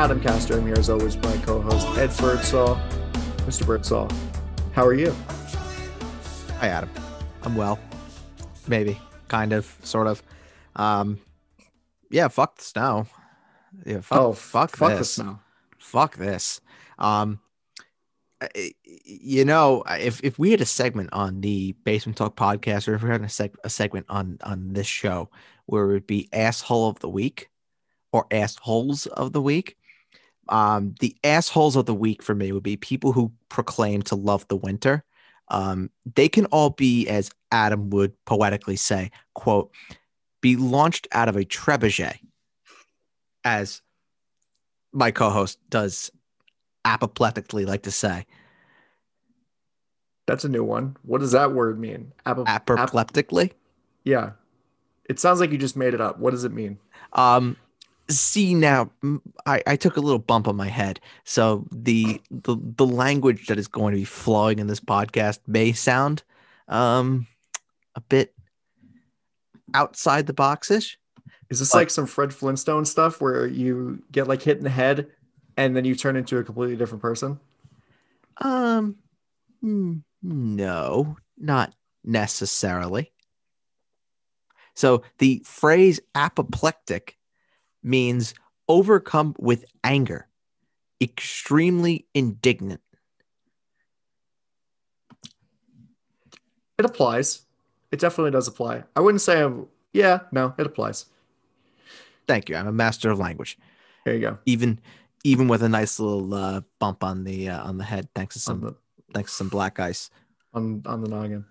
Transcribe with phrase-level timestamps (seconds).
[0.00, 0.56] Adam Castro.
[0.56, 2.76] I'm here as always, my co-host, Ed Birdsall.
[3.40, 3.66] Mr.
[3.66, 4.10] Birdsall,
[4.72, 5.14] how are you?
[6.58, 6.88] Hi, Adam.
[7.42, 7.78] I'm well.
[8.66, 10.22] Maybe, kind of, sort of.
[10.74, 11.20] Um,
[12.10, 13.08] yeah, fuck the snow.
[13.84, 15.12] Yeah, fuck, oh, fuck, fuck the this.
[15.12, 15.38] snow.
[15.78, 16.62] Fuck this.
[16.98, 17.40] Um,
[19.04, 23.02] you know, if if we had a segment on the Basement Talk podcast, or if
[23.02, 25.28] we had a, seg- a segment on on this show
[25.66, 27.50] where it would be asshole of the week
[28.12, 29.76] or assholes of the week,
[30.50, 34.46] um, the assholes of the week for me would be people who proclaim to love
[34.48, 35.04] the winter.
[35.48, 39.72] Um, they can all be, as Adam would poetically say, "quote,"
[40.40, 42.18] be launched out of a trebuchet,
[43.44, 43.82] as
[44.92, 46.10] my co-host does
[46.84, 48.26] apoplectically like to say.
[50.26, 50.96] That's a new one.
[51.02, 52.12] What does that word mean?
[52.26, 53.52] Ap- apoplectically.
[54.04, 54.32] yeah.
[55.08, 56.20] It sounds like you just made it up.
[56.20, 56.78] What does it mean?
[57.14, 57.56] Um,
[58.10, 58.90] see now,
[59.46, 63.68] I took a little bump on my head, so the the the language that is
[63.68, 66.22] going to be flowing in this podcast may sound
[66.68, 67.26] um
[67.94, 68.34] a bit
[69.74, 70.96] outside the boxish.
[71.48, 74.70] Is this But- like some Fred Flintstone stuff where you get like hit in the
[74.70, 75.08] head
[75.56, 77.40] and then you turn into a completely different person?
[78.38, 78.96] Um,
[80.22, 83.12] no, not necessarily.
[84.74, 87.16] So the phrase apoplectic
[87.82, 88.34] means
[88.68, 90.28] overcome with anger,
[91.00, 92.80] extremely indignant.
[96.78, 97.42] It applies.
[97.92, 98.84] It definitely does apply.
[98.96, 101.06] I wouldn't say I'm, yeah, no, it applies.
[102.26, 102.56] Thank you.
[102.56, 103.58] I'm a master of language.
[104.04, 104.38] There you go.
[104.46, 104.80] Even
[105.24, 108.40] even with a nice little uh, bump on the uh, on the head, thanks to
[108.40, 108.74] some the
[109.12, 110.10] thanks to some black ice.
[110.54, 111.44] on, on the noggin.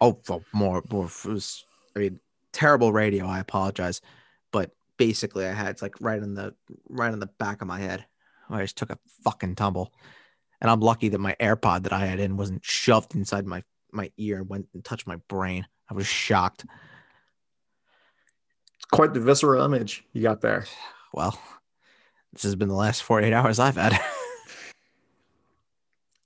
[0.00, 1.08] Oh, for more, more.
[1.26, 2.20] I mean,
[2.52, 3.26] terrible radio.
[3.26, 4.00] I apologize,
[4.96, 6.54] basically, I had it's like right in the
[6.88, 8.04] right in the back of my head.
[8.50, 9.92] I just took a fucking tumble,
[10.60, 13.62] and I'm lucky that my AirPod that I had in wasn't shoved inside my
[13.92, 15.66] my ear and went and touched my brain.
[15.90, 16.64] I was shocked.
[18.74, 20.66] It's Quite the visceral image you got there.
[21.16, 21.40] Well,
[22.32, 23.92] this has been the last 48 hours I've had.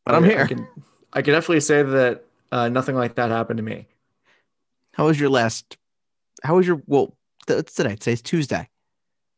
[0.06, 0.44] but I'm here.
[0.44, 0.66] I can,
[1.12, 3.86] I can definitely say that uh, nothing like that happened to me.
[4.94, 5.76] How was your last?
[6.42, 6.80] How was your?
[6.86, 7.17] Well,
[7.50, 7.96] it's today.
[7.96, 8.68] Today's Tuesday.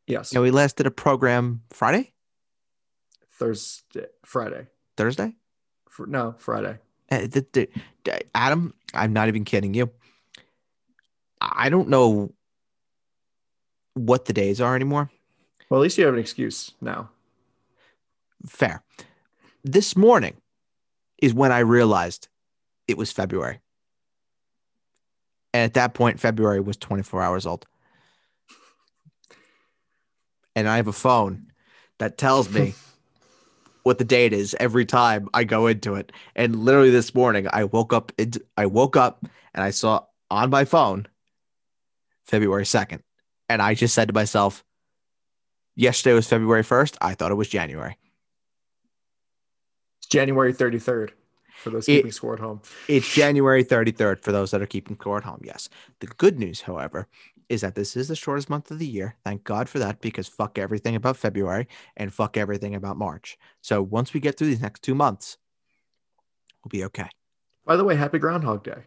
[0.07, 0.33] Yes.
[0.33, 2.13] Yeah, we last did a program Friday,
[3.33, 4.67] Thursday, Friday.
[4.97, 5.35] Thursday.
[5.89, 6.79] Fr- no, Friday.
[7.11, 9.91] Uh, the, the- Adam, I'm not even kidding you.
[11.41, 12.33] I don't know
[13.95, 15.11] what the days are anymore.
[15.69, 17.11] Well, at least you have an excuse now.
[18.47, 18.83] Fair.
[19.63, 20.37] This morning
[21.23, 22.29] is when I realized
[22.89, 23.61] it was February.
[25.53, 27.67] And at that point, February was 24 hours old.
[30.61, 31.47] And I have a phone
[31.99, 32.75] that tells me
[33.83, 36.13] what the date is every time I go into it.
[36.37, 38.13] And literally this morning, I woke up.
[38.59, 41.07] I woke up and I saw on my phone
[42.25, 43.01] February 2nd.
[43.49, 44.63] And I just said to myself,
[45.77, 46.99] yesterday was February 1st.
[47.01, 47.97] I thought it was January.
[49.99, 51.11] It's January 33rd
[51.57, 52.61] for those It- keeping score at home.
[52.87, 55.41] It's January 33rd for those that are keeping score at home.
[55.43, 55.71] Yes.
[56.01, 57.09] The good news, however,
[57.51, 59.17] is that this is the shortest month of the year.
[59.25, 61.67] Thank God for that because fuck everything about February
[61.97, 63.37] and fuck everything about March.
[63.61, 65.37] So once we get through these next two months,
[66.65, 67.09] we'll be okay.
[67.67, 68.85] By the way, happy Groundhog Day.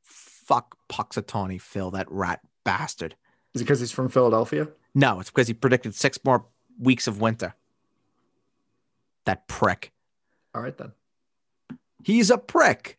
[0.00, 3.16] Fuck Punxsutawney Phil, that rat bastard.
[3.52, 4.68] Is it because he's from Philadelphia?
[4.94, 6.46] No, it's because he predicted six more
[6.78, 7.54] weeks of winter.
[9.26, 9.92] That prick.
[10.54, 10.92] All right, then.
[12.04, 12.98] He's a prick.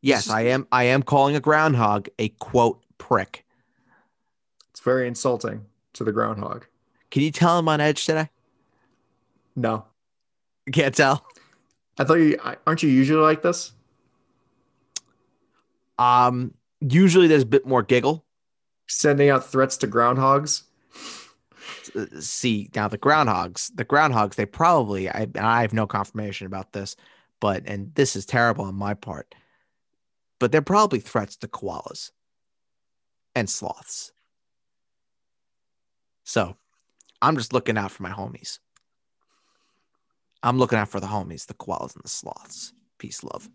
[0.00, 0.66] Yes, just- I am.
[0.70, 3.44] I am calling a groundhog a quote prick.
[4.70, 6.66] It's very insulting to the groundhog.
[7.10, 8.28] Can you tell him on edge today?
[9.56, 9.84] No.
[10.66, 11.26] You can't tell.
[11.98, 13.72] I thought you aren't you usually like this?
[15.98, 18.24] Um, usually there's a bit more giggle.
[18.86, 20.62] Sending out threats to groundhogs?
[22.20, 25.08] See now the groundhogs, the groundhogs, they probably.
[25.08, 26.94] I, I have no confirmation about this,
[27.40, 29.34] but and this is terrible on my part.
[30.38, 32.10] But they're probably threats to koalas
[33.34, 34.12] and sloths.
[36.24, 36.56] So,
[37.20, 38.58] I'm just looking out for my homies.
[40.42, 42.72] I'm looking out for the homies, the koalas and the sloths.
[42.98, 43.48] Peace, love.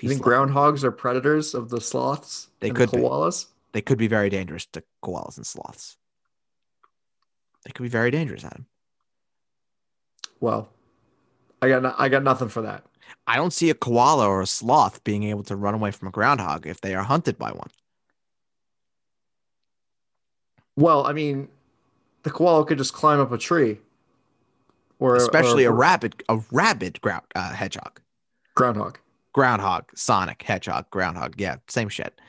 [0.00, 0.48] You think love.
[0.48, 2.48] groundhogs are predators of the sloths?
[2.60, 3.02] They and could the be.
[3.02, 3.46] koalas.
[3.72, 5.96] They could be very dangerous to koalas and sloths.
[7.64, 8.66] They could be very dangerous, Adam.
[10.40, 10.68] Well,
[11.60, 12.84] I got no, I got nothing for that.
[13.26, 16.10] I don't see a koala or a sloth being able to run away from a
[16.10, 17.70] groundhog if they are hunted by one.
[20.76, 21.48] Well, I mean,
[22.22, 23.78] the koala could just climb up a tree,
[24.98, 28.00] or Especially or a rabid, a rabid ground, uh, hedgehog,
[28.54, 28.98] groundhog.
[29.32, 31.34] groundhog, Sonic, hedgehog, groundhog.
[31.38, 32.20] Yeah, same shit.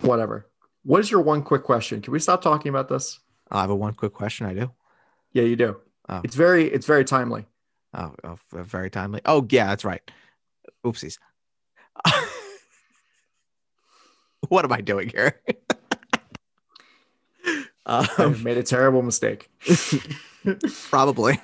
[0.00, 0.46] Whatever.
[0.84, 2.02] What is your one quick question?
[2.02, 3.20] Can we stop talking about this?
[3.50, 4.46] I have a one quick question.
[4.46, 4.70] I do.
[5.32, 5.76] Yeah, you do.
[6.08, 6.20] Oh.
[6.24, 7.46] It's very it's very timely.
[7.94, 9.20] Oh, oh, very timely.
[9.24, 10.02] Oh, yeah, that's right.
[10.84, 11.18] Oopsies.
[14.48, 15.40] what am I doing here?
[17.86, 19.50] I've um, made a terrible mistake.
[20.90, 21.38] probably.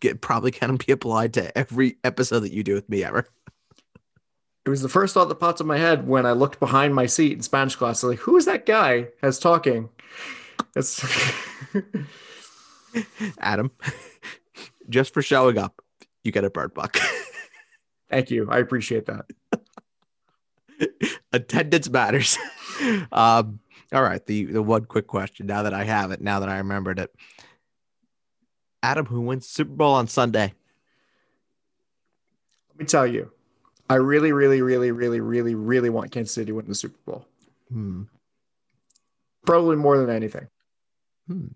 [0.00, 3.26] Get probably can be applied to every episode that you do with me ever.
[4.66, 7.06] It was the first thought that popped in my head when I looked behind my
[7.06, 8.02] seat in Spanish class.
[8.02, 9.88] like, who is that guy that's talking?
[10.76, 11.04] It's
[13.38, 13.70] Adam,
[14.90, 15.80] just for showing up,
[16.24, 16.98] you get a bird buck.
[18.10, 18.48] thank you.
[18.50, 19.26] I appreciate that.
[21.32, 22.38] Attendance matters.
[23.12, 23.60] um,
[23.92, 24.24] all right.
[24.26, 25.46] The the one quick question.
[25.46, 27.14] Now that I have it, now that I remembered it,
[28.82, 30.52] Adam, who wins Super Bowl on Sunday?
[32.70, 33.30] Let me tell you,
[33.88, 37.26] I really, really, really, really, really, really want Kansas City to win the Super Bowl.
[37.70, 38.02] Hmm.
[39.44, 40.48] Probably more than anything.
[41.26, 41.48] Hmm.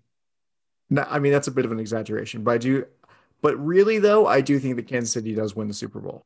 [0.89, 2.85] No, I mean that's a bit of an exaggeration, but I do.
[3.45, 6.25] But really, though, I do think that Kansas City does win the Super Bowl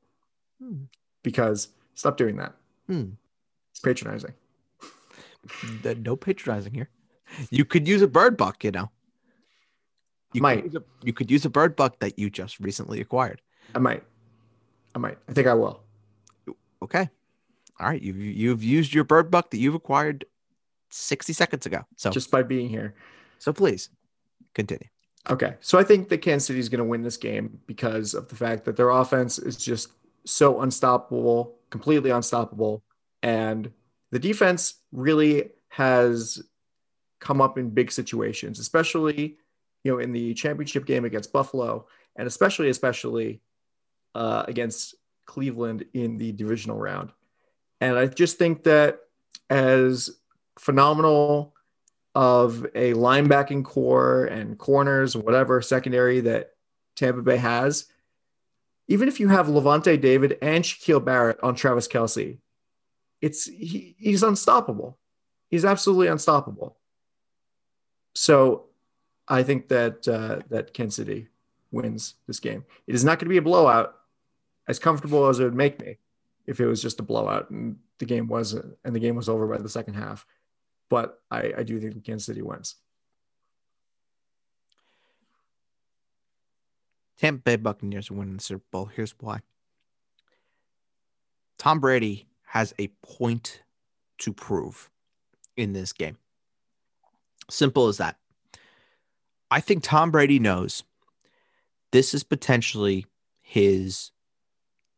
[0.62, 0.84] Hmm.
[1.22, 2.56] because stop doing that.
[2.88, 3.10] Hmm.
[3.72, 4.34] It's patronizing.
[5.98, 6.90] No patronizing here.
[7.50, 8.90] You could use a bird buck, you know.
[10.32, 10.64] You Might.
[10.64, 13.42] Could use a, you could use a bird buck that you just recently acquired.
[13.76, 14.04] I might.
[14.96, 15.18] I might.
[15.28, 15.84] I think I will.
[16.82, 17.10] Okay.
[17.82, 18.02] All right.
[18.02, 20.24] You've you've used your bird buck that you've acquired
[20.90, 21.84] 60 seconds ago.
[21.98, 22.94] So Just by being here.
[23.40, 23.90] so please
[24.54, 24.88] continue.
[25.30, 25.56] Okay.
[25.60, 28.36] So I think that Kansas City is going to win this game because of the
[28.36, 29.92] fact that their offense is just
[30.26, 32.84] so unstoppable, completely unstoppable.
[33.22, 33.72] And
[34.12, 36.42] the defense really has
[37.20, 39.38] come up in big situations, especially,
[39.84, 43.42] you know, in the championship game against Buffalo and especially, especially
[44.16, 44.96] uh, against
[45.26, 47.12] Cleveland in the divisional round.
[47.82, 49.00] And I just think that
[49.50, 50.10] as
[50.58, 51.56] phenomenal
[52.16, 56.52] of a linebacking core and corners whatever secondary that
[56.96, 57.86] Tampa Bay has,
[58.88, 62.40] even if you have Lavonte David and Shaquille Barrett on Travis Kelce,
[63.22, 64.98] it's he, he's unstoppable.
[65.50, 66.78] He's absolutely unstoppable.
[68.16, 68.66] So
[69.28, 71.28] I think that uh, that Kansas City
[71.72, 72.66] wins this game.
[72.88, 73.96] It is not going to be a blowout,
[74.68, 75.98] as comfortable as it would make me
[76.48, 79.46] if it was just a blowout and the game wasn't and the game was over
[79.46, 80.26] by the second half.
[80.90, 82.76] But I, I do think Kansas City wins.
[87.20, 88.86] Tampa Bay Buccaneers winning the Super Bowl.
[88.86, 89.40] Here's why.
[91.58, 93.62] Tom Brady has a point
[94.20, 94.90] to prove
[95.58, 96.18] in this game.
[97.50, 98.18] Simple as that.
[99.52, 100.84] I think Tom Brady knows
[101.92, 103.06] this is potentially
[103.42, 104.12] his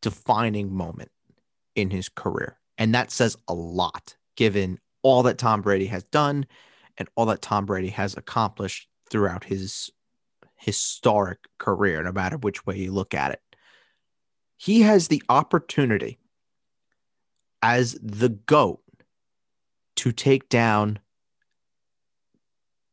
[0.00, 1.10] defining moment
[1.74, 2.58] in his career.
[2.78, 6.46] And that says a lot given all that Tom Brady has done
[6.98, 9.90] and all that Tom Brady has accomplished throughout his
[10.56, 13.40] historic career, no matter which way you look at it.
[14.56, 16.18] He has the opportunity
[17.62, 18.80] as the GOAT
[19.96, 20.98] to take down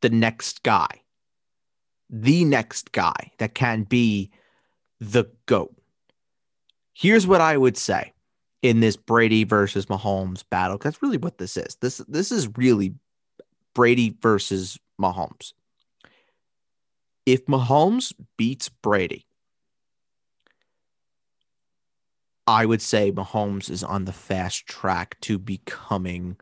[0.01, 1.01] the next guy,
[2.10, 4.32] the next guy that can be
[5.00, 5.75] the GOAT.
[6.94, 8.13] Here's what I would say
[8.62, 10.78] in this Brady versus Mahomes battle.
[10.78, 11.78] That's really what this is.
[11.82, 12.94] This this is really
[13.74, 15.54] Brady versus Mahomes.
[17.25, 19.25] If Mahomes beats Brady,
[22.48, 26.38] I would say Mahomes is on the fast track to becoming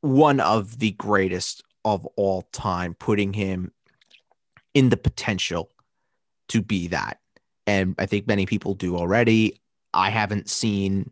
[0.00, 3.72] one of the greatest of all time, putting him
[4.74, 5.70] in the potential
[6.48, 7.20] to be that.
[7.66, 9.60] And I think many people do already.
[9.96, 11.10] I haven't seen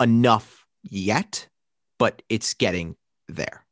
[0.00, 1.48] enough yet,
[1.98, 2.96] but it's getting
[3.28, 3.64] there.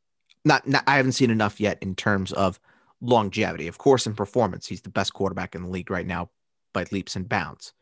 [0.45, 2.61] Not, not I haven't seen enough yet in terms of
[3.01, 3.69] longevity.
[3.69, 6.31] Of course, in performance, he's the best quarterback in the league right now
[6.73, 7.73] by leaps and bounds.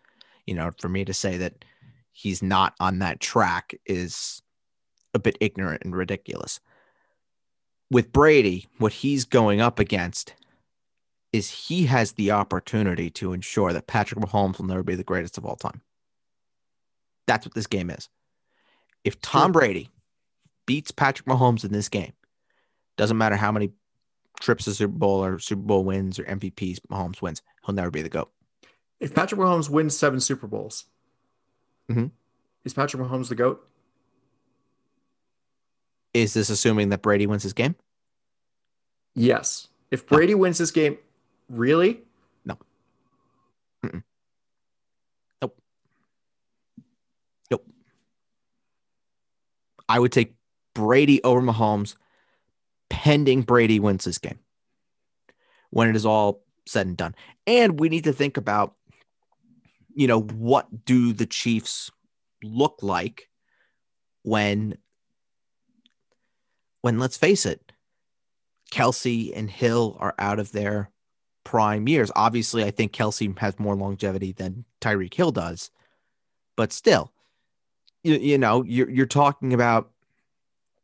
[0.47, 1.65] You know, for me to say that
[2.13, 4.43] he's not on that track is
[5.15, 6.61] a bit ignorant and ridiculous.
[7.91, 10.35] With Brady, what he's going up against
[11.33, 15.39] is he has the opportunity to ensure that Patrick Mahomes will never be the greatest
[15.39, 15.83] of all time.
[17.27, 18.09] That's what this game is.
[19.05, 19.61] If Tom Sure.
[19.61, 19.91] Brady
[20.67, 22.13] beats Patrick Mahomes in this game,
[22.97, 23.73] doesn't matter how many
[24.41, 28.03] trips to Super Bowl or Super Bowl wins or MVPs Mahomes wins, he'll never be
[28.03, 28.31] the GOAT.
[29.01, 30.87] If Patrick Mahomes wins seven Super Bowls,
[31.89, 32.11] Mhm.
[32.65, 33.69] is Patrick Mahomes the GOAT?
[36.15, 37.75] Is this assuming that Brady wins his game?
[39.15, 39.69] Yes.
[39.91, 40.99] If Brady wins this game,
[41.49, 42.03] really?
[49.93, 50.33] I would take
[50.75, 51.97] Brady over Mahomes
[52.89, 54.39] pending Brady wins this game
[55.69, 57.15] when it is all said and done.
[57.47, 58.75] And we need to think about,
[59.95, 61.91] you know, what do the Chiefs
[62.43, 63.29] look like
[64.23, 64.79] when,
[66.81, 67.61] when let's face it,
[68.71, 70.91] Kelce and Hill are out of their
[71.45, 72.11] prime years.
[72.17, 75.71] Obviously, I think Kelce has more longevity than Tyreek Hill does,
[76.57, 77.12] but still,
[78.03, 79.91] you, you know, you're you're talking about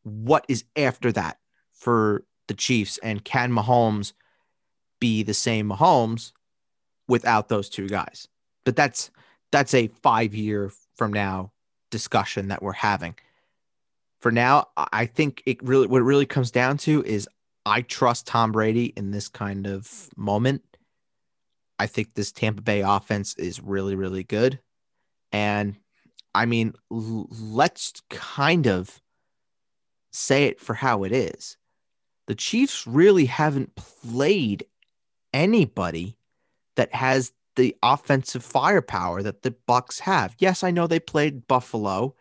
[0.02, 1.38] what is after that
[1.72, 4.12] for the Chiefs, and can Mahomes
[5.00, 6.32] be the same Mahomes
[7.06, 8.28] without those two guys?
[8.64, 9.10] But that's
[9.52, 11.52] that's a five year from now
[11.90, 13.14] discussion that we're having.
[14.20, 17.28] For now, I think it really what it really comes down to is
[17.64, 20.62] I trust Tom Brady in this kind of moment.
[21.78, 24.58] I think this Tampa Bay offense is really, really good.
[25.30, 25.76] And
[26.34, 29.00] I mean, l- let's kind of
[30.12, 31.56] say it for how it is.
[32.26, 34.66] The Chiefs really haven't played
[35.32, 36.16] anybody
[36.76, 40.36] that has the offensive firepower that the Bucks have.
[40.38, 42.14] Yes, I know they played Buffalo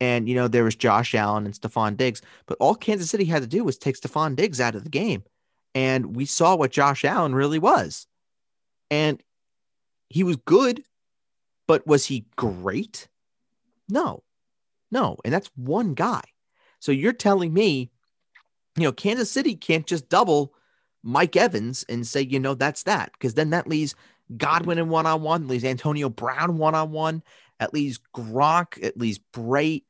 [0.00, 3.42] and you know there was Josh Allen and Stefon Diggs, but all Kansas City had
[3.42, 5.22] to do was take Stefon Diggs out of the game.
[5.74, 8.06] And we saw what Josh Allen really was.
[8.90, 9.22] And
[10.08, 10.82] he was good,
[11.68, 13.06] but was he great?
[13.90, 14.22] No,
[14.90, 15.16] no.
[15.24, 16.22] And that's one guy.
[16.78, 17.90] So you're telling me,
[18.76, 20.54] you know, Kansas City can't just double
[21.02, 23.12] Mike Evans and say, you know, that's that.
[23.12, 23.94] Because then that leaves
[24.36, 27.22] Godwin in one on one, leaves Antonio Brown one on one,
[27.58, 29.84] at least Gronk, at least Brate.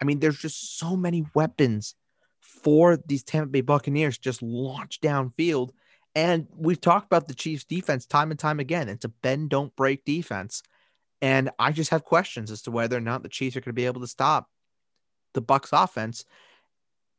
[0.00, 1.94] I mean, there's just so many weapons
[2.40, 5.70] for these Tampa Bay Buccaneers just launch downfield.
[6.14, 8.88] And we've talked about the Chiefs defense time and time again.
[8.88, 10.62] It's a bend, don't break defense.
[11.24, 13.72] And I just have questions as to whether or not the Chiefs are going to
[13.72, 14.50] be able to stop
[15.32, 16.26] the Bucks offense.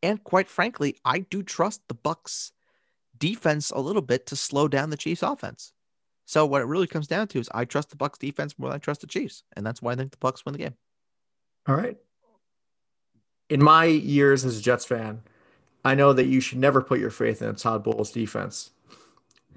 [0.03, 2.51] And quite frankly, I do trust the Bucks
[3.17, 5.73] defense a little bit to slow down the Chiefs offense.
[6.25, 8.75] So what it really comes down to is I trust the Bucks defense more than
[8.75, 10.75] I trust the Chiefs, and that's why I think the Bucks win the game.
[11.67, 11.97] All right.
[13.49, 15.23] In my years as a Jets fan,
[15.83, 18.69] I know that you should never put your faith in a Todd Bowles defense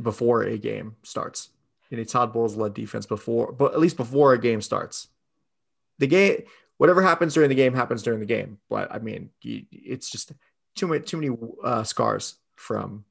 [0.00, 1.50] before a game starts.
[1.90, 5.08] In a Todd Bowles led defense before, but at least before a game starts.
[5.98, 6.42] The game,
[6.76, 8.58] whatever happens during the game, happens during the game.
[8.68, 10.32] But I mean, it's just
[10.76, 13.04] too many too many uh, scars from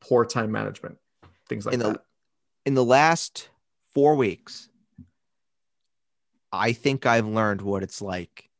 [0.00, 0.98] poor time management,
[1.48, 2.02] things like in the that.
[2.66, 3.48] in the last
[3.94, 4.68] four weeks,
[6.52, 8.50] I think I've learned what it's like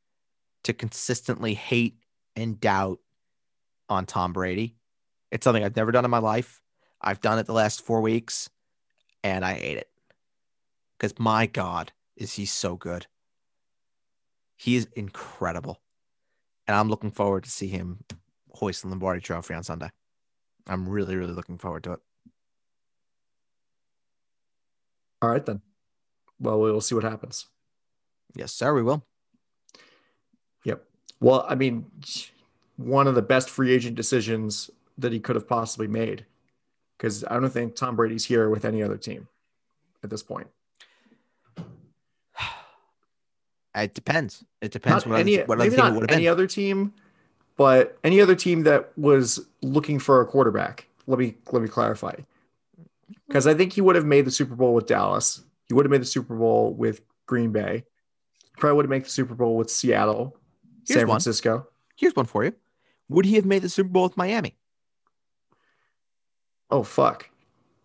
[0.64, 1.98] to consistently hate
[2.37, 3.00] and doubt
[3.88, 4.76] on Tom Brady.
[5.30, 6.62] It's something I've never done in my life.
[7.00, 8.50] I've done it the last four weeks,
[9.22, 9.88] and I ate it
[10.98, 13.06] because my God, is he so good?
[14.56, 15.80] He is incredible,
[16.66, 18.00] and I'm looking forward to see him
[18.52, 19.90] hoist the Lombardi Trophy on Sunday.
[20.66, 22.00] I'm really, really looking forward to it.
[25.22, 25.62] All right then.
[26.40, 27.46] Well, we'll see what happens.
[28.34, 28.75] Yes, sir.
[28.75, 29.04] We will.
[30.64, 30.84] Yep.
[31.20, 31.87] Well, I mean,
[32.76, 36.26] one of the best free agent decisions that he could have possibly made,
[36.98, 39.28] because I don't think Tom Brady's here with any other team
[40.02, 40.48] at this point.
[43.74, 44.44] It depends.
[44.60, 46.32] It depends Not what, any, other, what maybe other team not would have any been.
[46.32, 46.92] other team,
[47.56, 50.88] but any other team that was looking for a quarterback.
[51.06, 52.14] Let me let me clarify,
[53.28, 55.42] because I think he would have made the Super Bowl with Dallas.
[55.68, 57.84] He would have made the Super Bowl with Green Bay.
[58.56, 60.36] Probably would have made the Super Bowl with Seattle,
[60.86, 61.16] Here's San one.
[61.16, 61.68] Francisco.
[61.94, 62.54] Here's one for you.
[63.10, 64.56] Would he have made the Super Bowl with Miami?
[66.70, 67.30] Oh fuck,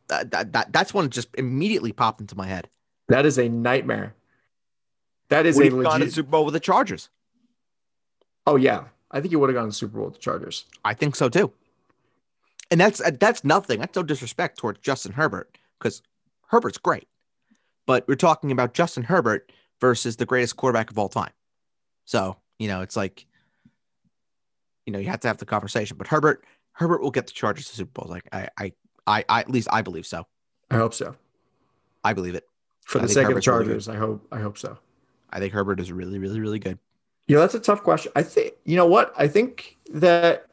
[0.10, 2.70] That, that, that that's one just immediately popped into my head.
[3.08, 4.14] that is a nightmare.
[5.30, 6.14] That is Would a have gone to legit.
[6.14, 7.10] Super Bowl with the Chargers?
[8.46, 10.66] Oh yeah, I think he would have gone to Super Bowl with the Chargers.
[10.84, 11.52] I think so too.
[12.72, 13.80] And that's that's nothing.
[13.80, 16.02] That's no disrespect towards Justin Herbert because
[16.48, 17.08] Herbert's great,
[17.86, 21.32] but we're talking about Justin Herbert versus the greatest quarterback of all time.
[22.06, 23.26] So you know, it's like,
[24.86, 25.98] you know, you have to have the conversation.
[25.98, 28.10] But Herbert, Herbert will get the Chargers to Super Bowls.
[28.10, 28.74] Like I, I,
[29.08, 30.26] I, I at least I believe so.
[30.72, 31.16] I hope so.
[32.04, 32.46] I believe it.
[32.86, 33.66] For I the sake of the Herbert's really.
[33.66, 34.78] Chargers, I hope I hope so.
[35.30, 36.78] I think Herbert is really, really, really good.
[37.28, 38.12] Yeah, that's a tough question.
[38.16, 39.14] I think you know what?
[39.18, 40.48] I think that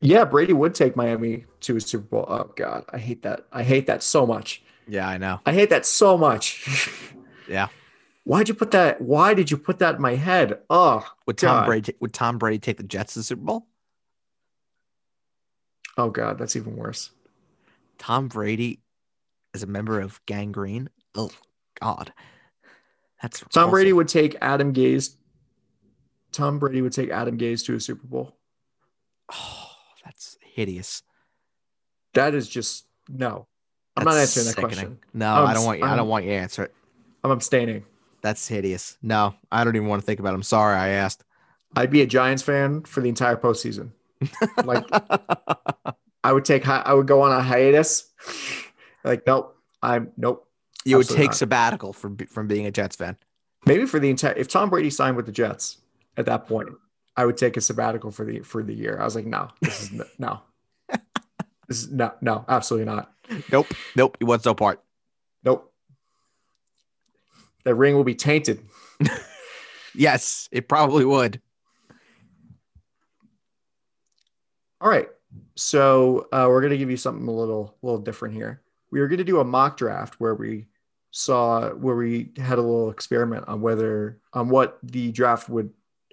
[0.00, 2.24] yeah, Brady would take Miami to a Super Bowl.
[2.28, 3.46] Oh God, I hate that.
[3.52, 4.62] I hate that so much.
[4.88, 5.40] Yeah, I know.
[5.46, 6.90] I hate that so much.
[7.48, 7.68] Yeah.
[8.24, 9.00] Why'd you put that?
[9.00, 10.60] Why did you put that in my head?
[10.70, 11.66] Oh, Would Tom God.
[11.66, 13.66] Brady would Tom Brady take the Jets to the Super Bowl?
[15.98, 17.10] Oh God, that's even worse.
[17.98, 18.80] Tom Brady
[19.54, 20.88] is a member of Gang Green.
[21.14, 21.30] Oh
[21.80, 22.12] God,
[23.20, 23.70] that's Tom awful.
[23.72, 25.16] Brady would take Adam Gase.
[26.32, 28.36] Tom Brady would take Adam Gase to a Super Bowl.
[29.32, 29.68] Oh,
[30.04, 31.02] that's hideous.
[32.14, 33.46] That is just no.
[33.96, 34.68] I'm not answering that sickening.
[34.70, 34.98] question.
[35.12, 35.84] No, I'm I don't want you.
[35.84, 36.74] I I'm- don't want you to answer it.
[37.24, 37.84] I'm abstaining.
[38.22, 38.96] That's hideous.
[39.02, 40.36] No, I don't even want to think about it.
[40.36, 41.24] I'm sorry I asked.
[41.76, 43.90] I'd be a Giants fan for the entire postseason.
[44.64, 44.84] Like
[46.24, 46.66] I would take.
[46.68, 48.10] I would go on a hiatus.
[49.04, 49.56] like nope.
[49.82, 50.46] I'm nope.
[50.84, 51.34] you would take not.
[51.34, 53.16] sabbatical from from being a Jets fan.
[53.66, 54.34] Maybe for the entire.
[54.34, 55.78] If Tom Brady signed with the Jets
[56.16, 56.70] at that point,
[57.16, 58.98] I would take a sabbatical for the for the year.
[59.00, 60.40] I was like, no, this is no.
[61.68, 63.12] This is no, no, absolutely not.
[63.50, 64.16] Nope, nope.
[64.18, 64.82] He wants no part.
[65.42, 65.72] Nope.
[67.64, 68.60] The ring will be tainted.
[69.94, 71.40] Yes, it probably would.
[74.82, 75.08] All right.
[75.54, 78.62] So uh, we're gonna give you something a little little different here.
[78.90, 80.66] We are gonna do a mock draft where we
[81.12, 85.70] saw where we had a little experiment on whether on what the draft would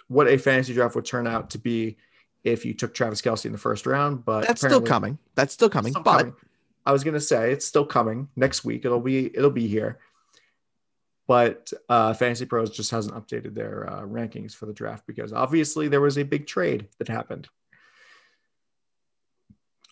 [0.07, 1.97] what a fantasy draft would turn out to be
[2.43, 4.23] if you took Travis Kelce in the first round.
[4.23, 5.17] But That's still coming.
[5.33, 5.93] That's still coming.
[5.93, 6.35] Still but coming.
[6.85, 8.85] I was gonna say it's still coming next week.
[8.85, 9.97] It'll be it'll be here.
[11.27, 15.87] But uh, Fantasy Pros just hasn't updated their uh, rankings for the draft because obviously
[15.87, 17.47] there was a big trade that happened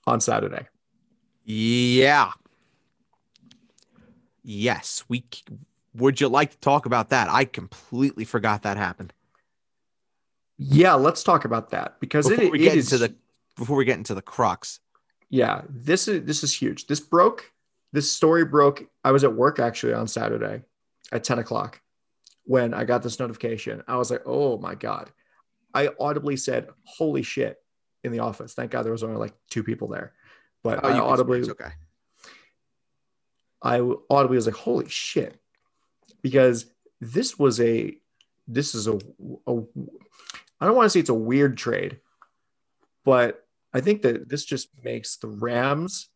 [0.08, 0.68] on Saturday.
[1.44, 2.32] yeah,
[4.44, 5.04] yes.
[5.08, 5.26] We
[5.94, 7.30] would you like to talk about that?
[7.30, 9.14] I completely forgot that happened.
[10.58, 13.16] Yeah, let's talk about that because Before it, we it get is into the
[13.56, 14.80] before we get into the crux.
[15.30, 16.88] yeah this is this is huge.
[16.88, 17.52] This broke.
[17.94, 18.86] This story broke.
[19.04, 20.64] I was at work actually on Saturday
[21.12, 21.82] at ten o'clock
[22.44, 23.84] when I got this notification.
[23.88, 25.12] I was like, oh my god!
[25.74, 27.58] I audibly said, "Holy shit!"
[28.04, 28.54] In the office.
[28.54, 30.14] Thank God there was only like two people there,
[30.64, 31.72] but Oh, I audibly okay.
[33.62, 33.80] I
[34.10, 35.40] audibly was like, "Holy shit!"
[36.22, 36.66] because
[37.02, 37.98] this was a
[38.48, 38.96] this is a,
[39.48, 39.62] a
[40.60, 42.00] I don't want to say it's a weird trade,
[43.06, 46.10] but I think that this just makes the Rams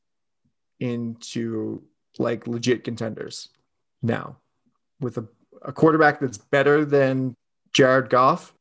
[0.80, 1.84] into
[2.18, 3.50] like legit contenders
[4.02, 4.38] now
[5.00, 5.28] with a,
[5.62, 7.36] a quarterback that's better than
[7.74, 8.54] Jared Goff.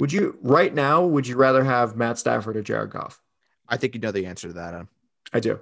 [0.00, 1.04] Would you right now?
[1.04, 3.20] Would you rather have Matt Stafford or Jared Goff?
[3.68, 4.74] I think you know the answer to that.
[4.74, 4.88] Adam.
[5.32, 5.60] I do.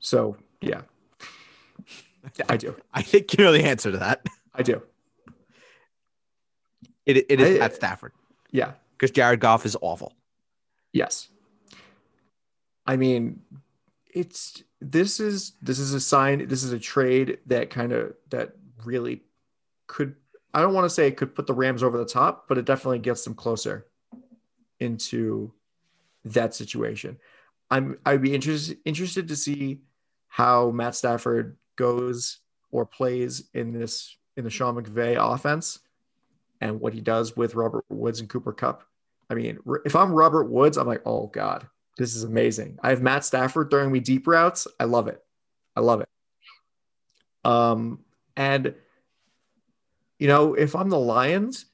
[0.00, 0.82] So yeah,
[2.48, 2.76] I do.
[2.94, 4.26] I think you know the answer to that.
[4.54, 4.82] I do.
[7.06, 8.12] It, it is I- Matt Stafford
[8.50, 8.72] Yeah.
[8.92, 10.12] because Jared Goff is awful.
[10.92, 11.28] Yes.
[12.86, 13.40] I mean,
[14.12, 16.48] it's this is this is a sign.
[16.48, 18.52] This is a trade that kind of that
[18.84, 19.22] really
[19.86, 20.16] could.
[20.52, 22.64] I don't want to say it could put the Rams over the top, but it
[22.64, 23.86] definitely gets them closer
[24.80, 25.52] into
[26.24, 27.18] that situation.
[27.70, 29.80] I'm I'd be interested interested to see
[30.28, 32.40] how Matt Stafford goes
[32.72, 35.80] or plays in this in the Sean McVay offense
[36.60, 38.84] and what he does with Robert Woods and Cooper Kupp.
[39.28, 42.78] I mean, if I'm Robert Woods, I'm like, oh God, this is amazing.
[42.82, 44.66] I have Matt Stafford throwing me deep routes.
[44.78, 45.22] I love it.
[45.76, 46.08] I love it.
[47.44, 48.00] Um,
[48.36, 48.74] and
[50.20, 51.64] you know, if I'm the Lions,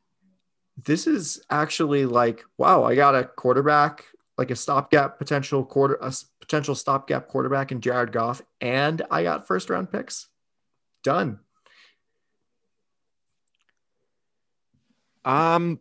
[0.84, 4.04] this is actually like, wow, I got a quarterback,
[4.38, 9.48] like a stopgap potential quarter, a potential stopgap quarterback in Jared Goff, and I got
[9.48, 10.28] first round picks.
[11.02, 11.40] Done.
[15.24, 15.80] Um,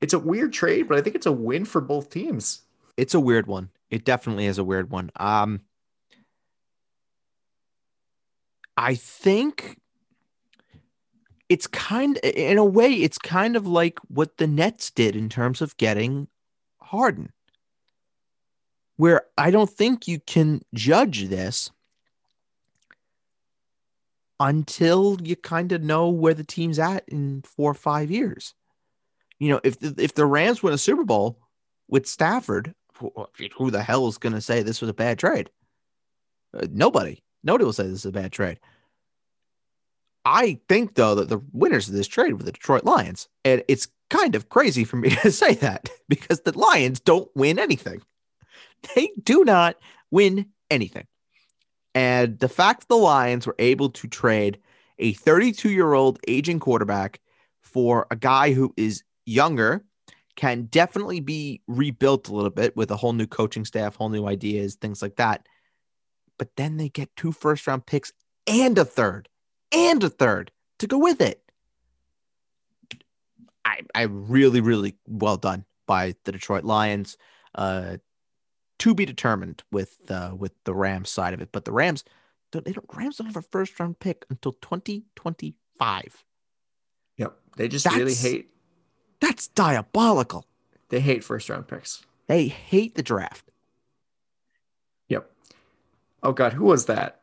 [0.00, 2.62] It's a weird trade, but I think it's a win for both teams.
[2.96, 3.68] it's a weird one.
[3.90, 5.10] It definitely is a weird one.
[5.16, 5.60] Um,
[8.76, 9.79] I think
[11.50, 15.60] it's kind in a way it's kind of like what the Nets did in terms
[15.60, 16.28] of getting
[16.80, 17.32] Harden.
[18.96, 21.70] Where I don't think you can judge this
[24.38, 28.54] until you kind of know where the team's at in 4 or 5 years.
[29.38, 31.38] You know, if the, if the Rams win a Super Bowl
[31.88, 35.50] with Stafford, who, the hell is going to say this was a bad trade?
[36.54, 37.22] Uh, nobody.
[37.42, 38.60] Nobody will say this is a bad trade.
[40.24, 43.88] I think though that the winners of this trade were the Detroit Lions, and it's
[44.10, 48.02] kind of crazy for me to say that because the Lions don't win anything.
[48.94, 49.76] They do not
[50.10, 51.06] win anything.
[51.94, 54.58] And the fact the Lions were able to trade
[54.98, 57.20] a 32 year old aging quarterback
[57.60, 59.84] for a guy who is younger
[60.36, 64.26] can definitely be rebuilt a little bit with a whole new coaching staff, whole new
[64.26, 65.46] ideas, things like that.
[66.38, 68.12] But then they get two first round picks
[68.46, 69.28] and a third
[69.72, 71.42] and a third to go with it.
[73.64, 77.16] I, I really, really well done by the Detroit Lions.
[77.54, 77.96] Uh,
[78.78, 82.02] to be determined with uh, with the Rams side of it, but the Rams
[82.50, 86.24] don't they don't Rams don't have a first round pick until 2025.
[87.18, 87.36] Yep.
[87.56, 88.50] They just That's- really hate
[89.20, 90.46] That's diabolical.
[90.88, 92.02] they hate first round picks.
[92.26, 93.50] They hate the draft.
[95.08, 95.30] Yep.
[96.22, 97.20] Oh god, who was that?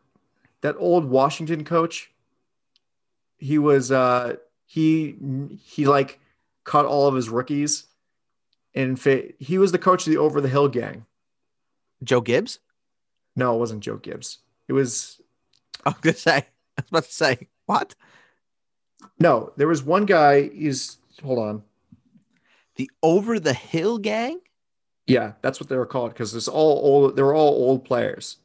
[0.62, 2.12] That old Washington coach?
[3.38, 5.15] He was uh he
[5.63, 6.19] he like
[6.63, 7.86] cut all of his rookies
[8.76, 11.06] and fa- he was the coach of the over the hill gang.
[12.04, 12.60] Joe Gibbs?
[13.36, 14.39] No, it wasn't Joe Gibbs.
[14.67, 15.21] It was
[15.86, 16.38] I was gonna say.
[16.78, 17.95] I was about to say what?
[19.19, 21.63] no, there was one guy, he's hold on.
[22.76, 24.39] The Over the Hill Gang?
[25.08, 28.38] Yeah, that's what they were called because it's all old they were all old players.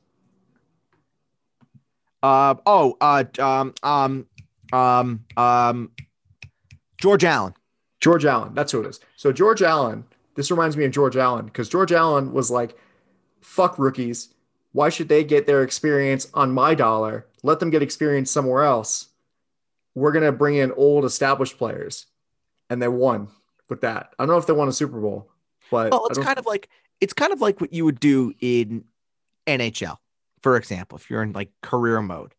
[2.23, 2.97] Uh oh.
[3.01, 4.27] Uh um um
[4.73, 5.91] um um.
[6.99, 7.55] George Allen.
[8.01, 9.01] George Allen, that's who it is.
[9.17, 10.05] So George Allen,
[10.35, 12.77] this reminds me of George Allen because George Allen was like,
[13.41, 14.35] "Fuck rookies.
[14.73, 17.27] Why should they get their experience on my dollar?
[17.43, 19.09] Let them get experience somewhere else.
[19.95, 22.07] We're gonna bring in old established players,"
[22.71, 23.29] and they won
[23.69, 24.15] with that.
[24.19, 25.31] I don't know if they won a Super Bowl,
[25.71, 26.69] but Well, it's kind of like
[27.01, 28.85] it's kind of like what you would do in
[29.47, 29.99] NHL,
[30.41, 32.35] for example, if you're in like career mode.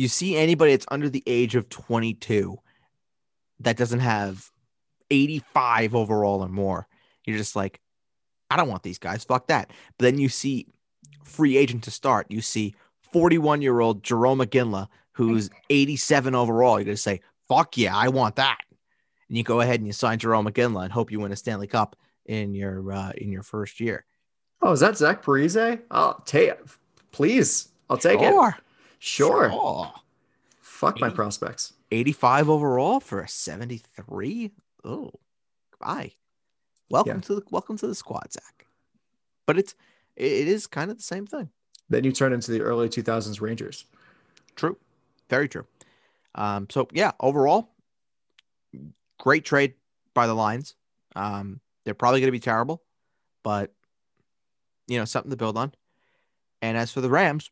[0.00, 2.58] You see anybody that's under the age of 22
[3.58, 4.50] that doesn't have
[5.10, 6.88] 85 overall or more.
[7.26, 7.82] You're just like,
[8.48, 9.24] I don't want these guys.
[9.24, 9.70] Fuck that.
[9.98, 10.68] But then you see
[11.22, 12.28] free agent to start.
[12.30, 12.74] You see
[13.12, 16.78] 41 year old Jerome McGinley, who's 87 overall.
[16.78, 18.56] You're going to say, fuck yeah, I want that.
[19.28, 21.66] And you go ahead and you sign Jerome McGinley and hope you win a Stanley
[21.66, 24.06] Cup in your uh, in your first year.
[24.62, 25.78] Oh, is that Zach Parise?
[25.90, 26.54] I'll take
[27.12, 28.32] Please, I'll take it.
[29.00, 29.50] Sure.
[29.50, 29.92] Sure.
[30.60, 31.72] Fuck my prospects.
[31.90, 34.52] 85 overall for a 73.
[34.84, 35.10] Oh,
[35.80, 36.12] bye.
[36.90, 37.20] Welcome Yeah.
[37.22, 38.66] to the welcome to the squad, Zach.
[39.46, 39.74] But it's
[40.16, 41.50] it it is kind of the same thing.
[41.88, 43.84] Then you turn into the early 2000s Rangers.
[44.54, 44.76] True.
[45.28, 45.66] Very true.
[46.34, 47.70] Um, so yeah, overall,
[49.18, 49.74] great trade
[50.14, 50.74] by the Lions.
[51.16, 52.82] Um, they're probably gonna be terrible,
[53.42, 53.72] but
[54.86, 55.72] you know, something to build on.
[56.62, 57.50] And as for the Rams,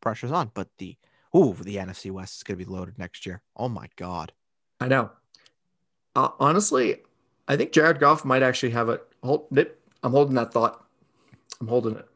[0.00, 0.50] pressure's on.
[0.54, 0.96] But the
[1.36, 3.42] ooh, the NFC West is gonna be loaded next year.
[3.56, 4.32] Oh my god.
[4.80, 5.10] I know.
[6.14, 6.96] Uh, honestly,
[7.46, 9.46] I think Jared Goff might actually have a hold.
[10.02, 10.84] I'm holding that thought.
[11.60, 12.08] I'm holding it.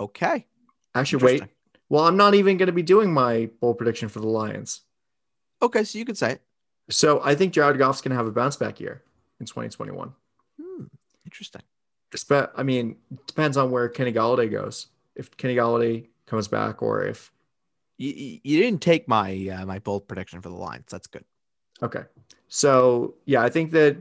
[0.00, 0.46] Okay.
[0.94, 1.42] Actually, wait.
[1.88, 4.80] Well, I'm not even going to be doing my bold prediction for the Lions.
[5.62, 6.42] Okay, so you could say it.
[6.90, 9.02] So I think Jared Goff's going to have a bounce back year
[9.38, 10.12] in 2021.
[10.60, 10.84] Hmm,
[11.24, 11.62] interesting.
[12.56, 14.86] I mean, depends on where Kenny Golladay goes.
[15.16, 17.32] If Kenny Golladay comes back, or if
[17.98, 20.86] You, you- didn't take my uh, my bold prediction for the Lions.
[20.90, 21.24] That's good.
[21.82, 22.04] Okay.
[22.48, 23.96] So, yeah, I think that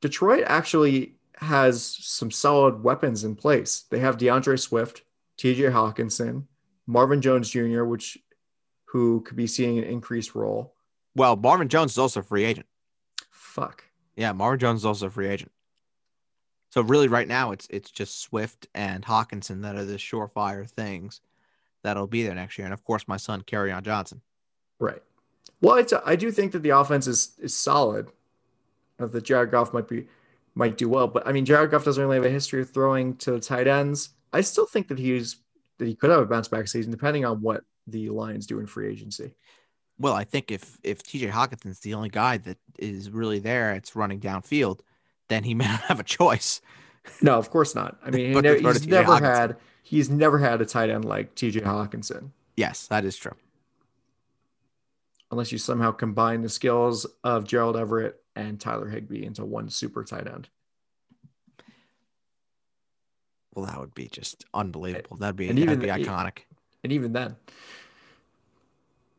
[0.00, 3.84] Detroit actually has some solid weapons in place.
[3.90, 5.02] They have D'Andre Swift,
[5.38, 6.44] TJ Hockenson,
[6.86, 8.18] Marvin Jones Jr., which
[8.86, 10.74] who could be seeing an increased role.
[11.14, 12.66] Well, Marvin Jones is also a free agent.
[13.30, 13.84] Fuck.
[14.16, 15.52] Yeah, Marvin Jones is also a free agent.
[16.70, 21.20] So really, right now, it's it's just Swift and Hockenson that are the surefire things
[21.82, 24.20] that'll be there next year, and of course, my son on Johnson.
[24.78, 25.02] Right.
[25.60, 28.08] Well, it's, I do think that the offense is is solid.
[28.98, 30.06] That Jared Goff might be
[30.54, 33.16] might do well, but I mean, Jared Goff doesn't really have a history of throwing
[33.18, 34.10] to the tight ends.
[34.32, 35.36] I still think that he's
[35.78, 38.66] that he could have a bounce back season, depending on what the Lions do in
[38.66, 39.34] free agency.
[39.98, 43.96] Well, I think if if TJ Hockenson's the only guy that is really there, it's
[43.96, 44.80] running downfield,
[45.28, 46.60] then he may not have a choice.
[47.22, 47.98] No, of course not.
[48.04, 49.20] I mean, he But never, they throw to he's never Hockenson.
[49.22, 53.34] had he's never had a tight end like TJ Hockenson, Yes, that is true.
[55.30, 60.04] unless you somehow combine the skills of Gerald Everett and Tyler Higbee into one super
[60.04, 60.48] tight end.
[63.54, 65.16] Well, that would be just unbelievable.
[65.16, 66.40] That'd be And that'd even be iconic.
[66.84, 67.34] And even then,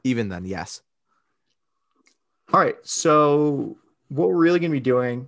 [0.04, 0.82] Even then, yes.
[2.54, 2.78] all right.
[2.84, 5.28] So what we're really going to be doing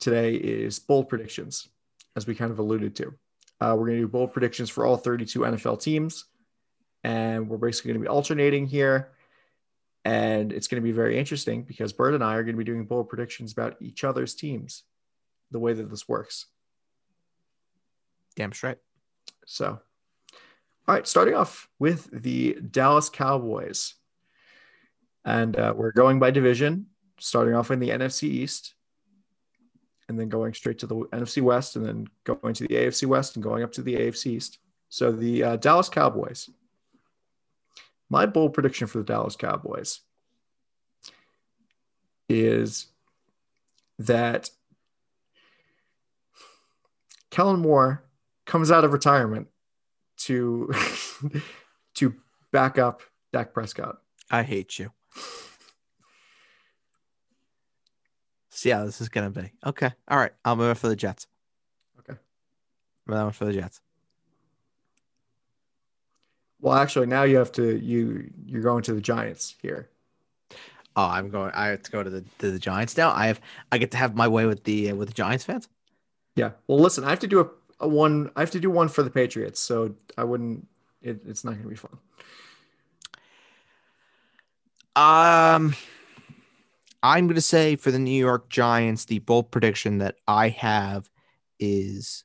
[0.00, 1.68] today is bold predictions,
[2.16, 3.14] as we kind of alluded to.
[3.60, 6.24] Uh, we're going to do bold predictions for all 32 NFL teams,
[7.04, 9.10] and we're basically going to be alternating here.
[10.06, 12.64] And it's going to be very interesting because Bert and I are going to be
[12.64, 14.84] doing bold predictions about each other's teams,
[15.50, 16.46] the way that this works.
[18.34, 18.78] Damn straight.
[19.44, 19.78] So,
[20.88, 23.94] all right, starting off with the Dallas Cowboys.
[25.22, 26.86] And uh, we're going by division,
[27.18, 28.74] starting off in the NFC East,
[30.10, 33.36] and then going straight to the NFC West, and then going to the AFC West
[33.36, 34.58] and going up to the AFC East.
[34.88, 36.50] So, the uh, Dallas Cowboys.
[38.10, 40.00] my bold prediction for the Dallas Cowboys
[42.28, 42.88] is
[44.00, 44.50] that
[47.30, 48.02] Kellen Moore
[48.46, 49.46] comes out of retirement
[50.18, 50.72] to
[51.94, 52.14] to
[52.50, 53.98] back up Dak Prescott.
[54.28, 54.90] I hate you.
[58.60, 59.50] See how this is gonna be.
[59.64, 59.90] Okay.
[60.06, 60.32] All right.
[60.44, 61.26] I'll move it for the Jets.
[62.00, 62.18] Okay.
[63.06, 63.80] That one for the Jets.
[66.60, 69.88] Well, actually, now you have to you you're going to the Giants here.
[70.94, 71.52] Oh, I'm going.
[71.54, 73.12] I have to go to the to the Giants now.
[73.12, 73.40] I have.
[73.72, 75.66] I get to have my way with the uh, with the Giants fans.
[76.36, 76.50] Yeah.
[76.66, 77.48] Well, listen, I have to do a,
[77.80, 78.30] a one.
[78.36, 80.68] I have to do one for the Patriots, so I wouldn't.
[81.00, 81.96] It, it's not going to be fun.
[84.96, 85.74] Um,
[87.02, 91.10] I'm going to say for the New York Giants, the bold prediction that I have
[91.58, 92.24] is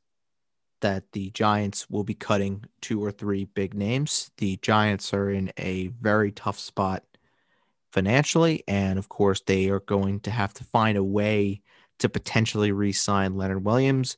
[0.81, 4.31] that the Giants will be cutting two or three big names.
[4.37, 7.03] The Giants are in a very tough spot
[7.91, 11.61] financially, and of course, they are going to have to find a way
[11.99, 14.17] to potentially re-sign Leonard Williams.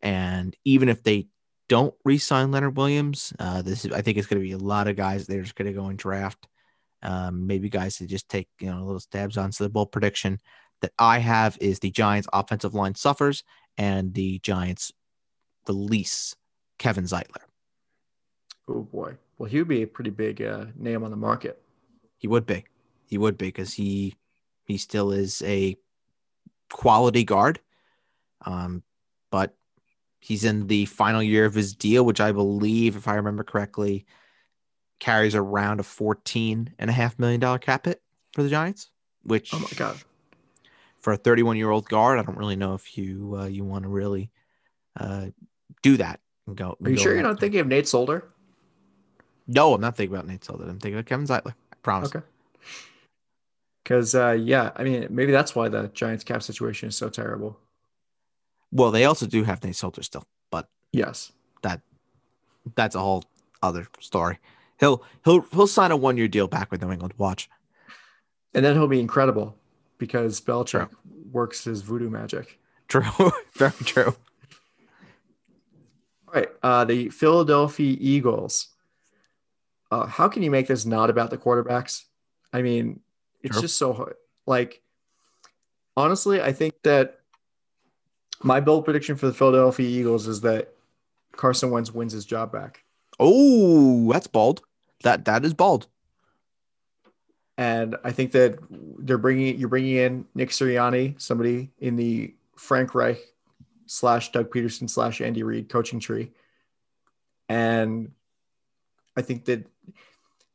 [0.00, 1.28] And even if they
[1.68, 4.88] don't re-sign Leonard Williams, uh, this is I think it's going to be a lot
[4.88, 6.48] of guys they're just going to go and draft.
[7.02, 9.52] Um, maybe guys to just take you know a little stabs on.
[9.52, 10.38] So the bold prediction
[10.80, 13.44] that I have is the Giants' offensive line suffers
[13.78, 14.92] and the Giants
[15.66, 16.34] release
[16.78, 17.44] Kevin Zeitler.
[18.68, 19.16] Oh boy.
[19.38, 21.60] Well, he would be a pretty big uh, name on the market.
[22.18, 22.64] He would be.
[23.06, 24.14] He would be because he
[24.66, 25.76] he still is a
[26.70, 27.60] quality guard.
[28.44, 28.82] Um,
[29.30, 29.54] but
[30.20, 34.06] he's in the final year of his deal, which I believe, if I remember correctly,
[35.02, 38.00] carries around a fourteen and a half million dollar cap hit
[38.32, 38.90] for the Giants.
[39.24, 39.96] Which Oh my god.
[41.00, 43.82] for a 31 year old guard, I don't really know if you uh, you want
[43.82, 44.30] to really
[44.98, 45.26] uh,
[45.82, 46.76] do that and go.
[46.84, 48.24] Are you go sure you're not thinking of Nate Solder?
[49.48, 50.64] No, I'm not thinking about Nate Solder.
[50.68, 51.54] I'm thinking of Kevin Zeitler.
[51.72, 52.14] I promise.
[52.14, 52.24] Okay.
[53.82, 57.58] Because uh, yeah, I mean, maybe that's why the Giants cap situation is so terrible.
[58.70, 61.32] Well, they also do have Nate Solder still, but Yes.
[61.62, 61.80] that
[62.76, 63.24] that's a whole
[63.62, 64.38] other story.
[64.82, 67.14] He'll he'll he'll sign a one year deal back with New England.
[67.16, 67.48] Watch.
[68.52, 69.56] And then he'll be incredible
[69.96, 70.98] because Belichick True.
[71.30, 72.58] works his voodoo magic.
[72.88, 73.04] True.
[73.54, 74.14] Very true.
[76.26, 76.48] All right.
[76.64, 78.68] Uh, the Philadelphia Eagles.
[79.92, 82.02] Uh, how can you make this not about the quarterbacks?
[82.52, 82.98] I mean,
[83.42, 83.62] it's Sure.
[83.62, 84.16] just so hard.
[84.46, 84.82] Like,
[85.96, 87.20] honestly, I think that
[88.42, 90.74] my bold prediction for the Philadelphia Eagles is that
[91.36, 92.82] Carson Wentz wins his job back.
[93.20, 94.62] Oh, that's bold.
[95.02, 95.86] That that is bold.
[97.58, 102.94] And I think that they're bringing you're bringing in Nick Sirianni, somebody in the Frank
[102.94, 103.18] Reich
[103.86, 106.30] slash Doug Pederson slash Andy Reid coaching tree.
[107.48, 108.12] And
[109.16, 109.66] I think that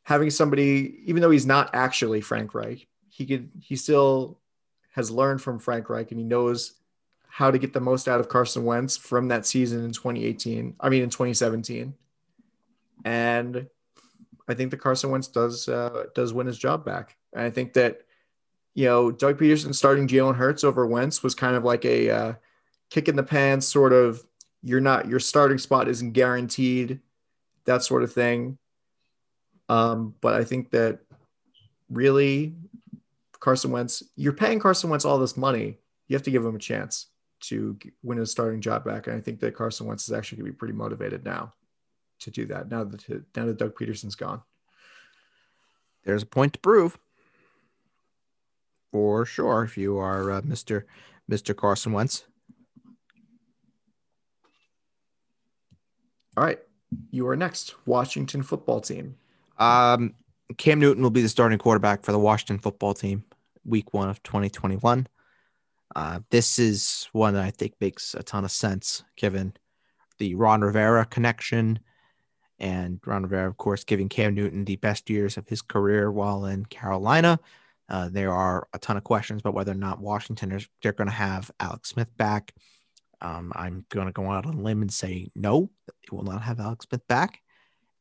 [0.03, 4.39] having somebody, even though he's not actually Frank Reich, he could he still
[4.93, 6.73] has learned from Frank Reich and he knows
[7.29, 10.75] how to get the most out of Carson Wentz from that season in 2018.
[10.79, 11.93] I mean in 2017.
[13.05, 13.67] And
[14.47, 17.17] I think that Carson Wentz does uh, does win his job back.
[17.33, 18.01] And I think that
[18.73, 22.33] you know Doug Pederson starting Jalen Hurts over Wentz was kind of like a uh,
[22.89, 24.23] kick in the pants sort of.
[24.63, 26.99] You're not your starting spot isn't guaranteed,
[27.65, 28.57] that sort of thing.
[29.69, 30.99] Um, but I think that
[31.89, 32.55] really
[33.39, 35.77] Carson Wentz, you're paying Carson Wentz all this money.
[36.07, 37.07] You have to give him a chance
[37.39, 39.07] to win his starting job back.
[39.07, 41.53] And I think that Carson Wentz is actually going to be pretty motivated now
[42.19, 42.69] to do that.
[42.69, 44.41] Now that now that Doug Pederson's gone.
[46.03, 46.97] There's a point to prove.
[48.91, 50.84] For sure, if you are uh, Mr.
[51.30, 51.56] Mr.
[51.56, 52.25] Carson Wentz.
[56.38, 56.60] All right,
[57.12, 57.75] you are next.
[57.86, 59.17] Washington football team.
[59.58, 60.13] Um,
[60.58, 63.25] Cam Newton will be the starting quarterback for the Washington football team,
[63.65, 65.08] week one of 2021.
[65.95, 69.53] Uh, this is one that I think makes a ton of sense given
[70.19, 71.80] the Ron Rivera connection.
[72.60, 76.46] And Ron Rivera, of course, giving Cam Newton the best years of his career while
[76.46, 77.39] in Carolina.
[77.89, 81.08] Uh, there are a ton of questions about whether or not Washington is they're going
[81.08, 82.54] to have Alex Smith back.
[83.22, 85.70] Um, I'm going to go out on a limb and say no,
[86.04, 87.41] it will not have Alex Smith back.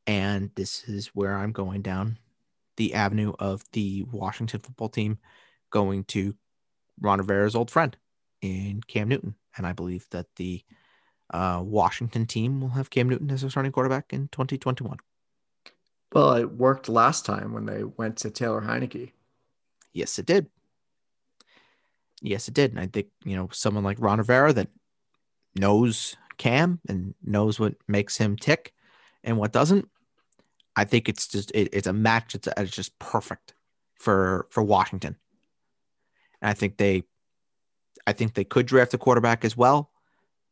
[0.07, 2.19] And this is where I'm going down
[2.77, 5.19] the avenue of the Washington football team
[5.71, 6.35] going to
[7.01, 7.97] Ron Rivera's old friend
[8.43, 9.35] in Cam Newton.
[9.57, 10.63] And I believe that the
[11.31, 14.99] uh, Washington team will have Cam Newton as their starting quarterback in 2021.
[16.13, 19.13] Well, it worked last time when they went to Taylor Heinicke.
[19.93, 20.47] Yes, it did.
[22.23, 22.71] Yes, it did.
[22.71, 24.69] And I think, you know, someone like Ron Rivera that
[25.57, 28.73] knows Cam and knows what makes him tick
[29.25, 29.89] and what doesn't.
[30.77, 33.55] I think it's just it, it's a match that's it's just perfect
[33.95, 35.17] for for Washington.
[36.41, 37.05] And I think they
[38.07, 39.91] I think they could draft a quarterback as well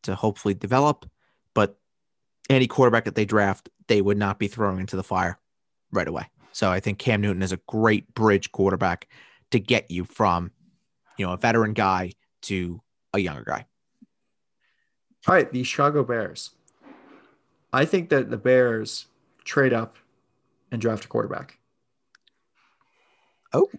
[0.04, 1.06] to hopefully develop,
[1.54, 1.78] but
[2.48, 5.38] any quarterback that they draft, they would not be throwing into the fire
[5.92, 6.30] right away.
[6.52, 9.08] So I think Cam Newton is a great bridge quarterback
[9.50, 10.52] to get you from,
[11.18, 12.12] you know, a veteran guy
[12.42, 12.80] to
[13.12, 13.66] a younger guy.
[15.26, 16.50] All right, the Chicago Bears.
[17.72, 19.06] I think that the Bears
[19.44, 19.96] trade up
[20.70, 21.58] and draft a quarterback.
[23.52, 23.70] Oh,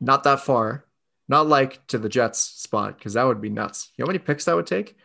[0.00, 0.84] not that far.
[1.28, 3.90] Not like to the Jets spot because that would be nuts.
[3.96, 4.96] You know how many picks that would take?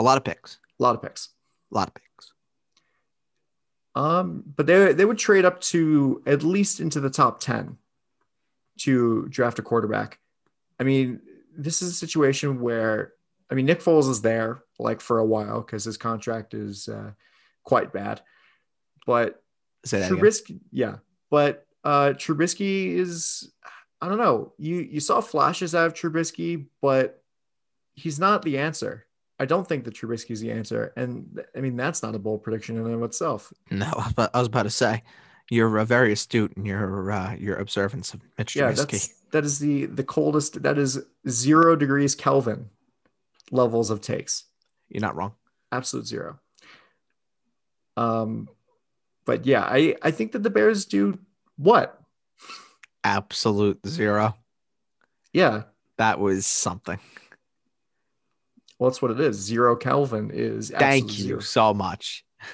[0.00, 0.58] A lot of picks.
[0.78, 1.28] A lot of picks.
[1.70, 2.32] A lot of picks.
[3.94, 7.76] Um, but they they would trade up to at least into the top ten
[8.78, 10.18] to draft a quarterback.
[10.78, 11.20] I mean,
[11.54, 13.12] this is a situation where
[13.50, 17.10] I mean Nick Foles is there like for a while because his contract is uh,
[17.64, 18.22] quite bad,
[19.06, 19.42] but
[19.84, 20.96] Say that Trubisky, yeah,
[21.30, 23.52] but uh, Trubisky is
[24.00, 24.54] I don't know.
[24.56, 27.22] You you saw flashes out of Trubisky, but
[27.92, 29.06] he's not the answer.
[29.40, 32.42] I don't think that Trubisky is the answer, and I mean that's not a bold
[32.44, 33.52] prediction in and of itself.
[33.70, 35.02] No, I was about, I was about to say
[35.50, 38.90] you're uh, very astute in your uh, your observance of Mitch Yeah, Trubisky.
[38.90, 40.62] that's that is the the coldest.
[40.62, 42.68] That is zero degrees Kelvin
[43.50, 44.44] levels of takes.
[44.90, 45.32] You're not wrong.
[45.72, 46.38] Absolute zero.
[47.96, 48.48] Um,
[49.24, 51.18] but yeah, I I think that the Bears do
[51.56, 52.00] what?
[53.04, 54.36] Absolute zero.
[55.32, 55.62] Yeah,
[55.96, 56.98] That was something.
[58.80, 59.36] Well, that's what it is.
[59.36, 60.70] Zero Kelvin is.
[60.70, 61.40] Thank you zero.
[61.40, 62.24] so much.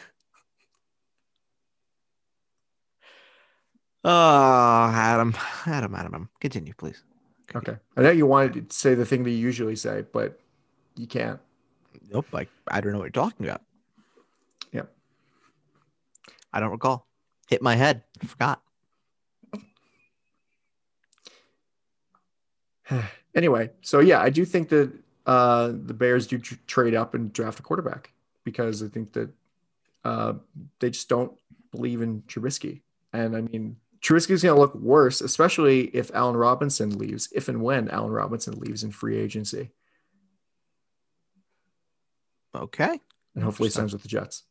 [4.08, 5.34] Oh, Adam,
[5.66, 6.28] Adam, Adam, Adam.
[6.40, 7.02] Continue, please.
[7.56, 10.38] Okay, I know you wanted to say the thing that you usually say, but
[10.94, 11.40] you can't.
[12.12, 12.26] Nope.
[12.30, 13.62] Like I don't know what you're talking about.
[14.70, 14.88] Yep.
[16.52, 17.08] I don't recall.
[17.48, 18.04] Hit my head.
[18.22, 18.62] I forgot.
[23.34, 24.92] anyway, so yeah, I do think that
[25.26, 28.12] uh, the Bears do tr- trade up and draft a quarterback
[28.44, 29.30] because I think that
[30.04, 30.34] uh,
[30.78, 31.32] they just don't
[31.72, 32.82] believe in Trubisky.
[33.12, 37.48] And I mean, Trubisky is going to look worse, especially if Allen Robinson leaves, if
[37.48, 39.70] and when Allen Robinson leaves in free agency,
[42.54, 43.00] Okay.
[43.34, 44.44] and hopefully signs with the Jets.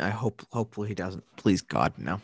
[0.00, 1.24] I hope hopefully he doesn't.
[1.36, 2.20] Please God, no.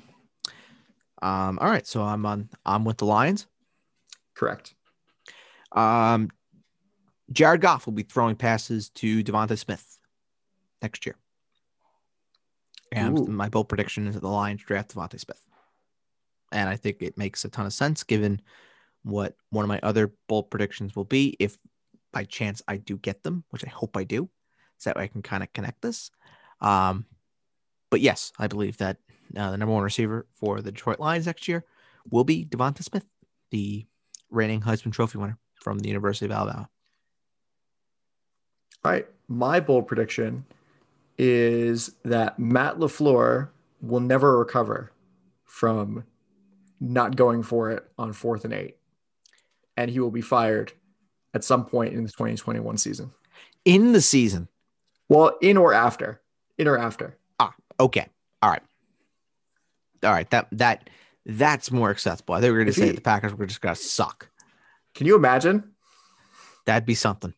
[1.20, 3.46] Um, all right, so I'm on I'm with the Lions.
[4.34, 4.74] Correct.
[5.72, 6.30] Um
[7.32, 9.98] Jared Goff will be throwing passes to Devonta Smith
[10.82, 11.16] next year.
[12.90, 13.26] And Ooh.
[13.26, 15.40] my bold prediction is that the Lions draft Devonta Smith.
[16.52, 18.40] And I think it makes a ton of sense given
[19.02, 21.58] what one of my other bold predictions will be if
[22.12, 24.30] by chance I do get them, which I hope I do,
[24.78, 26.10] so that way I can kind of connect this.
[26.60, 27.04] Um,
[27.90, 28.96] but yes, I believe that
[29.36, 31.64] uh, the number one receiver for the Detroit Lions next year
[32.10, 33.04] will be Devonta Smith,
[33.50, 33.86] the
[34.30, 36.68] reigning Heisman Trophy winner from the University of Alabama.
[38.84, 39.06] All right.
[39.28, 40.44] My bold prediction
[41.18, 43.48] is that Matt LaFleur
[43.80, 44.92] will never recover
[45.44, 46.04] from
[46.80, 48.76] not going for it on fourth and eight.
[49.76, 50.72] And he will be fired
[51.34, 53.10] at some point in the 2021 season.
[53.64, 54.48] In the season,
[55.08, 56.20] Well, in or after.
[56.56, 57.16] In or after.
[57.38, 58.06] Ah, okay,
[58.42, 58.62] all right,
[60.02, 60.28] all right.
[60.30, 60.90] That that
[61.26, 62.34] that's more acceptable.
[62.34, 64.28] I think we are If to say he- the Packers were just going to suck.
[64.94, 65.70] Can you imagine?
[66.64, 67.34] That'd be something.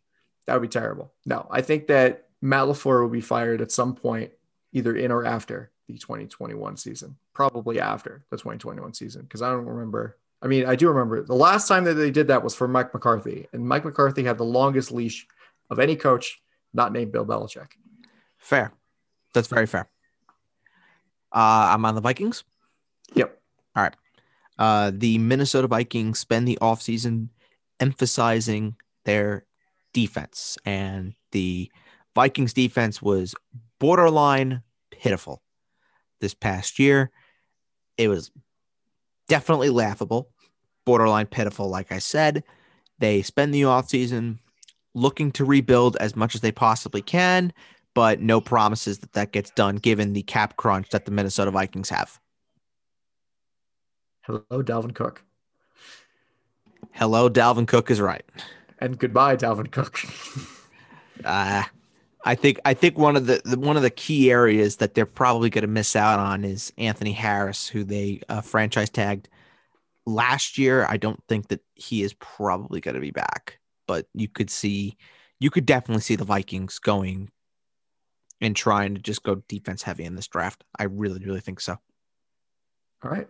[0.50, 1.12] That would be terrible.
[1.24, 4.32] No, I think that Matt LaFleur will be fired at some point,
[4.72, 7.14] either in or after the 2021 season.
[7.34, 10.18] Probably after the 2021 season, because I don't remember.
[10.42, 12.92] I mean, I do remember the last time that they did that was for Mike
[12.92, 15.24] McCarthy, and Mike McCarthy had the longest leash
[15.70, 16.42] of any coach
[16.74, 17.68] not named Bill Belichick.
[18.36, 18.72] Fair.
[19.32, 19.88] That's very fair.
[21.30, 22.42] Uh, I'm on the Vikings.
[23.14, 23.40] Yep.
[23.76, 23.94] All right.
[24.58, 27.28] Uh, the Minnesota Vikings spend the offseason
[27.78, 28.74] emphasizing
[29.04, 29.44] their
[29.92, 31.70] defense, and the
[32.14, 33.34] Vikings defense was
[33.78, 35.42] borderline pitiful
[36.20, 37.10] this past year.
[37.96, 38.30] It was
[39.28, 40.28] definitely laughable,
[40.84, 42.44] borderline pitiful, like I said.
[42.98, 44.38] They spend the offseason
[44.94, 47.52] looking to rebuild as much as they possibly can,
[47.94, 51.90] but no promises that that gets done given the cap crunch that the Minnesota Vikings
[51.90, 52.18] have.
[54.22, 55.24] Hello, Dalvin Cook,
[56.92, 58.24] Hello, Dalvin Cook is right.
[58.80, 60.00] And goodbye, Dalvin Cook.
[61.22, 61.64] Uh,
[62.24, 65.04] I think I think one of the, the one of the key areas that they're
[65.04, 69.28] probably going to miss out on is Anthony Harris, who they uh, franchise tagged
[70.06, 70.86] last year.
[70.88, 74.96] I don't think that he is probably going to be back, but you could see,
[75.38, 77.30] you could definitely see the Vikings going
[78.40, 80.64] and trying to just go defense heavy in this draft.
[80.78, 81.76] I really, really think so.
[83.02, 83.28] All right.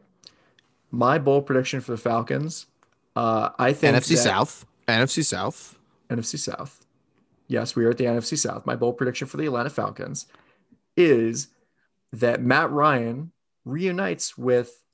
[0.90, 2.66] My bold prediction for the Falcons.
[3.14, 4.66] Uh, I think NFC that- South.
[4.91, 5.78] NFC South.
[6.09, 6.84] NFC South.
[7.49, 8.66] Yes, we are at the NFC South.
[8.66, 10.26] My bold prediction for the Atlanta Falcons
[10.97, 11.49] is
[12.12, 13.32] that Matt Ryan
[13.64, 14.84] reunites with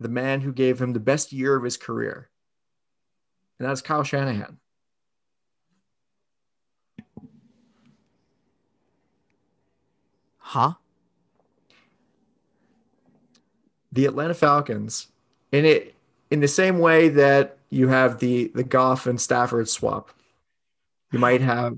[0.00, 2.30] the man who gave him the best year of his career.
[3.58, 4.58] And that's Kyle Shanahan.
[10.38, 10.72] Huh?
[13.92, 15.08] The Atlanta Falcons,
[15.52, 15.94] in it
[16.30, 20.10] in the same way that you have the the Goff and Stafford swap.
[21.12, 21.76] You might have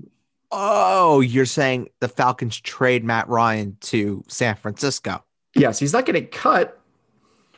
[0.51, 5.23] Oh, you're saying the Falcons trade Matt Ryan to San Francisco.
[5.55, 6.79] yes, he's not getting cut.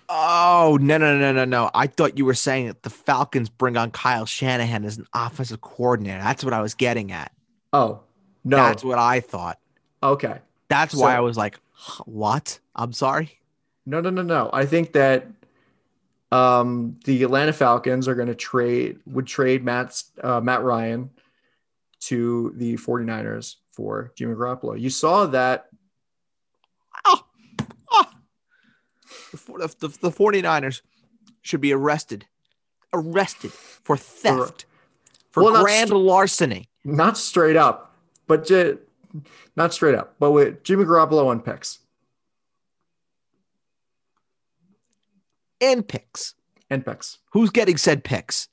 [0.08, 1.72] Oh, no, no, no, no, no.
[1.74, 5.62] I thought you were saying that the Falcons bring on Kyle Shanahan as an offensive
[5.62, 6.20] coordinator.
[6.20, 7.32] That's what I was getting at.
[7.74, 8.02] Oh,
[8.44, 8.58] no.
[8.58, 9.60] That's what I thought.
[10.04, 10.40] okay.
[10.68, 11.60] That's why I was like,
[12.06, 12.60] what?
[12.76, 13.40] I'm sorry.
[13.86, 14.50] No, no, no, no.
[14.54, 15.28] I think that
[16.36, 21.10] um, the Atlanta Falcons are going to trade would trade Matt uh, Matt Ryan
[22.02, 24.80] to the 49ers for Jimmy Garoppolo.
[24.80, 25.68] You saw that
[27.06, 27.20] Oh,
[27.92, 28.06] oh.
[29.32, 29.38] The,
[29.78, 30.82] the, the, the 49ers
[31.42, 32.26] should be arrested.
[32.94, 34.66] Arrested for theft,
[35.32, 36.70] for Well, grand st- larceny.
[36.86, 37.94] not straight up,
[38.28, 38.80] but ju-
[39.58, 41.80] not straight up, but with Jimmy Garoppolo on picks
[45.62, 46.36] and picks.
[46.70, 47.20] and picks.
[47.32, 48.48] Who's getting said picks?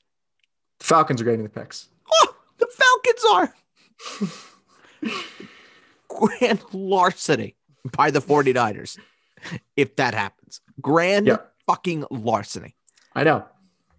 [0.79, 1.87] The Falcons are getting the picks.
[2.11, 5.13] Oh, the Falcons are
[6.07, 7.55] grand larceny
[7.97, 8.97] by the 49ers.
[9.75, 11.37] If that happens, grand Yeah.
[11.67, 12.75] fucking larceny.
[13.15, 13.45] I know.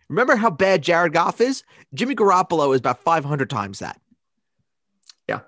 [0.09, 1.65] Remember how bad Jared Goff is?
[1.93, 4.01] Jimmy Garoppolo is about 500 times that.
[5.29, 5.41] Yeah.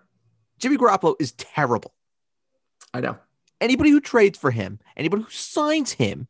[0.58, 1.94] Jimmy Garoppolo is terrible.
[2.92, 3.16] I know.
[3.60, 6.28] Anybody who trades for him, anybody who signs him,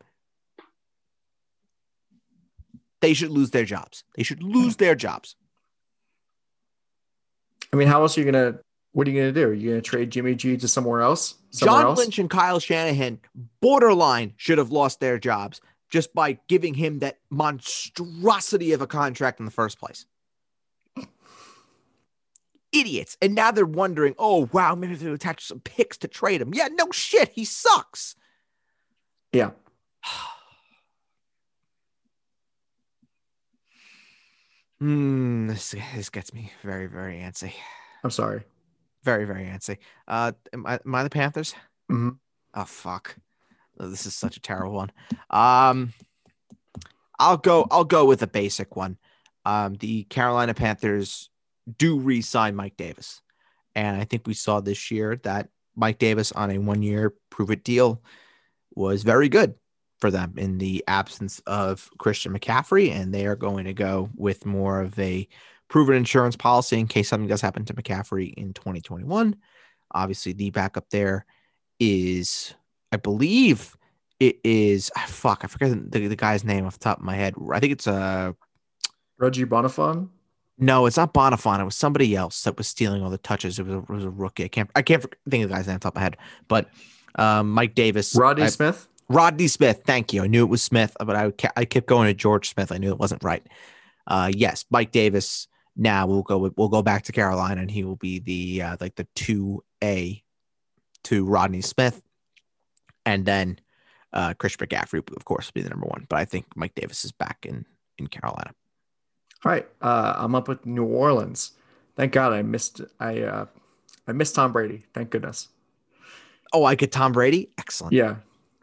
[3.01, 4.05] they should lose their jobs.
[4.16, 4.78] They should lose hmm.
[4.78, 5.36] their jobs.
[7.72, 8.59] I mean, how else are you gonna?
[8.92, 9.49] What are you gonna do?
[9.49, 11.34] Are you gonna trade Jimmy G to somewhere else?
[11.51, 11.99] Somewhere John else?
[11.99, 13.18] Lynch and Kyle Shanahan
[13.61, 19.40] borderline should have lost their jobs just by giving him that monstrosity of a contract
[19.40, 20.07] in the first place.
[22.72, 23.16] Idiots.
[23.22, 26.53] And now they're wondering, oh, wow, maybe they'll attach some picks to trade him.
[26.53, 27.30] Yeah, no shit.
[27.30, 28.16] He sucks.
[29.32, 29.51] Yeah.
[34.81, 37.53] Hmm, this, this gets me very, very antsy.
[38.05, 38.43] I'm sorry.
[39.05, 39.79] Very, very antsy.
[40.07, 41.55] Uh, am I, am I the Panthers?
[41.91, 42.18] Mhm.
[42.55, 43.16] Oh fuck,
[43.79, 44.91] Oh, this is such a terrible one.
[45.31, 45.93] Um,
[47.18, 47.66] I'll go.
[47.70, 48.99] I'll go with a basic one.
[49.45, 51.31] Um, the Carolina Panthers
[51.79, 53.20] do re-sign Mike Davis,
[53.74, 58.03] and I think we saw this year that Mike Davis on a one-year prove-it deal
[58.74, 59.55] was very good
[59.99, 64.44] for them in the absence of Christian McCaffrey, and they are going to go with
[64.44, 65.26] more of a
[65.68, 69.36] proven insurance policy in case something does happen to McCaffrey in 2021.
[69.92, 71.24] Obviously, the backup there
[71.80, 72.55] is,
[72.92, 73.76] I believe
[74.20, 77.14] it is, ah, fuck, I forget the, the guy's name off the top of my
[77.16, 77.34] head.
[77.53, 78.32] I think it's uh,
[79.18, 80.09] Reggie Bonnafon.
[80.59, 81.61] no, it's not Bonnafon.
[81.61, 83.59] It was somebody else that was stealing all the touches.
[83.59, 84.44] It was a, it was a rookie.
[84.44, 86.16] I can't, I can't think of the guy's name off the top of my head,
[86.49, 86.68] but
[87.16, 88.88] um, Mike Davis, Rodney I- Smith.
[89.09, 89.83] Rodney Smith.
[89.87, 90.23] Thank you.
[90.23, 92.73] I knew it was Smith, but I I kept going to George Smith.
[92.73, 93.47] I knew it wasn't right.
[94.07, 95.49] Uh, yes, Mike Davis.
[95.77, 96.51] Now we'll go.
[96.57, 100.23] We'll go back to Carolina, and he will be the uh, like the two A
[101.05, 102.03] to Rodney Smith,
[103.05, 103.59] and then
[104.13, 106.07] uh, Chris McCaffrey, of course, will be the number one.
[106.09, 107.67] But I think Mike Davis is back in
[107.99, 108.53] in Carolina.
[109.45, 109.69] All right.
[109.81, 111.53] Uh, I'm up with New Orleans.
[111.95, 112.81] Thank God I missed.
[112.99, 113.47] I uh,
[114.09, 114.85] I missed Tom Brady.
[114.95, 115.49] Thank goodness.
[116.53, 117.51] Oh, I get Tom Brady.
[117.59, 117.93] Excellent.
[117.93, 118.17] Yeah.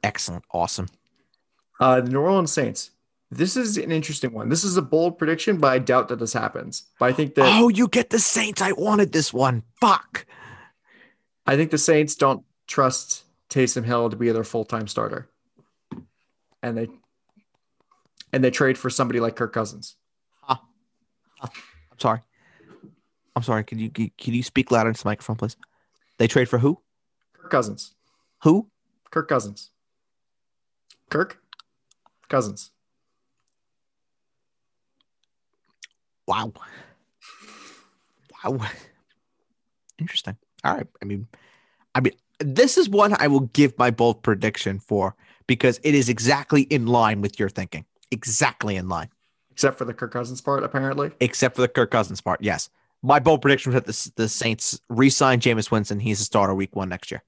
[0.03, 0.43] Excellent.
[0.51, 0.87] Awesome.
[1.79, 2.91] Uh, the New Orleans Saints.
[3.31, 4.49] This is an interesting one.
[4.49, 6.83] This is a bold prediction, but I doubt that this happens.
[6.99, 8.61] But I think that Oh, you get the Saints.
[8.61, 9.63] I wanted this one.
[9.81, 10.25] Fuck.
[11.47, 15.29] I think the Saints don't trust Taysom Hill to be their full time starter,
[16.61, 16.87] and they
[18.31, 19.95] and they trade for somebody like Kirk Cousins.
[20.47, 21.49] I'm
[21.99, 22.21] sorry.
[23.35, 23.63] I'm sorry.
[23.63, 25.57] Can you can you speak louder into the microphone, please?
[26.17, 26.79] They trade for who?
[27.33, 27.93] Kirk Cousins.
[28.43, 28.69] Who?
[29.11, 29.71] Kirk Cousins.
[31.13, 31.37] Kirk
[32.27, 32.71] Cousins.
[36.27, 36.53] Wow.
[38.43, 38.59] Wow.
[39.99, 40.37] Interesting.
[40.63, 40.87] All right.
[41.03, 41.27] I mean,
[41.93, 46.09] I mean, this is one I will give my bold prediction for because it is
[46.09, 47.85] exactly in line with your thinking.
[48.09, 49.09] Exactly in line,
[49.51, 51.11] Except for the Kirk Cousins part, apparently.
[51.19, 52.41] except for the Kirk Cousins part.
[52.41, 52.69] Yes.
[53.03, 55.99] My bold prediction was that the, the Saints re-sign Jameis Winston.
[55.99, 57.21] He's a starter week one next year.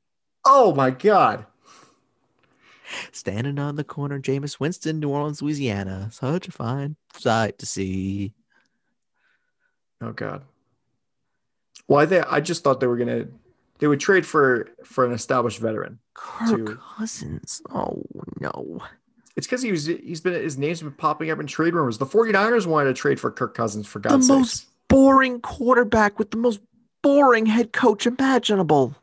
[0.43, 1.45] Oh my God.
[3.11, 6.09] Standing on the corner, Jameis Winston, New Orleans, Louisiana.
[6.11, 8.33] Such a fine sight to see.
[10.01, 10.43] Oh God.
[11.87, 13.25] Well, I think I just thought they were gonna
[13.79, 15.99] they would trade for for an established veteran.
[16.13, 17.61] Kirk To- Cousins.
[17.69, 18.03] Oh
[18.39, 18.81] no.
[19.35, 21.97] It's because he was he's been his name's been popping up in trade rumors.
[21.97, 24.65] The 49ers wanted to trade for Kirk Cousins for God's most- sakes.
[24.65, 26.59] Most boring quarterback with the most
[27.01, 28.95] boring head coach imaginable.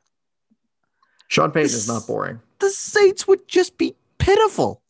[1.28, 2.40] Sean Payton is not boring.
[2.62, 4.80] The Saints would just be pitiful.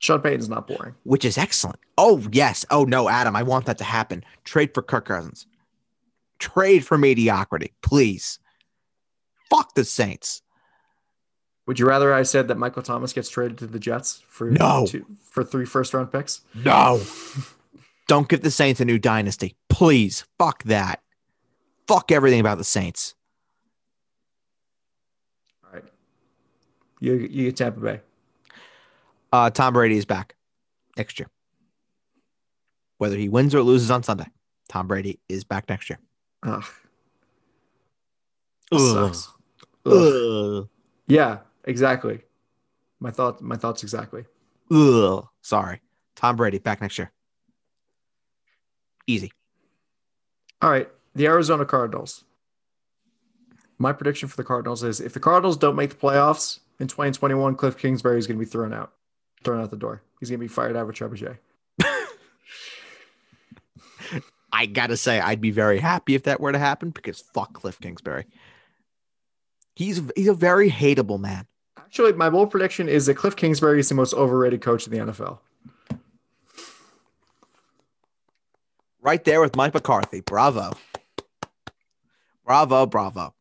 [0.00, 0.94] Sean Payton is not boring.
[1.04, 1.78] which is excellent.
[1.96, 2.66] Oh, yes.
[2.70, 4.24] Oh, no, Adam, I want that to happen.
[4.44, 5.46] Trade for Kirk Cousins.
[6.40, 8.40] Trade for mediocrity, please.
[9.48, 10.42] Fuck the Saints.
[11.66, 14.84] Would you rather I said that Michael Thomas gets traded to the Jets for No.
[14.88, 16.40] two, for three first round picks?
[16.56, 17.00] No.
[18.08, 19.54] Don't give the Saints a new dynasty.
[19.68, 20.24] Please.
[20.40, 21.00] Fuck that.
[21.86, 23.14] Fuck everything about the Saints.
[25.64, 25.84] All right.
[27.02, 28.00] You you get Tampa Bay.
[29.32, 30.36] Uh, Tom Brady is back
[30.96, 31.28] next year.
[32.98, 34.26] Whether he wins or loses on Sunday,
[34.68, 35.98] Tom Brady is back next year.
[36.44, 36.64] Ugh.
[38.70, 38.80] Ugh.
[39.12, 39.28] Sucks.
[39.84, 39.92] Ugh.
[39.92, 40.68] Ugh.
[41.08, 42.20] Yeah, exactly.
[43.00, 44.24] My thought my thoughts exactly.
[44.70, 45.26] Ugh.
[45.40, 45.80] Sorry.
[46.14, 47.10] Tom Brady back next year.
[49.08, 49.32] Easy.
[50.60, 52.22] All right, the Arizona Cardinals.
[53.78, 57.54] My prediction for the Cardinals is if the Cardinals don't make the playoffs in 2021,
[57.56, 58.92] Cliff Kingsbury is going to be thrown out,
[59.44, 60.02] thrown out the door.
[60.20, 61.38] He's going to be fired out of Trebuchet.
[64.52, 67.80] I gotta say, I'd be very happy if that were to happen because fuck Cliff
[67.80, 68.26] Kingsbury.
[69.74, 71.46] He's he's a very hateable man.
[71.78, 75.12] Actually, my bold prediction is that Cliff Kingsbury is the most overrated coach in the
[75.12, 75.38] NFL.
[79.00, 80.20] Right there with Mike McCarthy.
[80.20, 80.72] Bravo.
[82.44, 83.34] Bravo, bravo.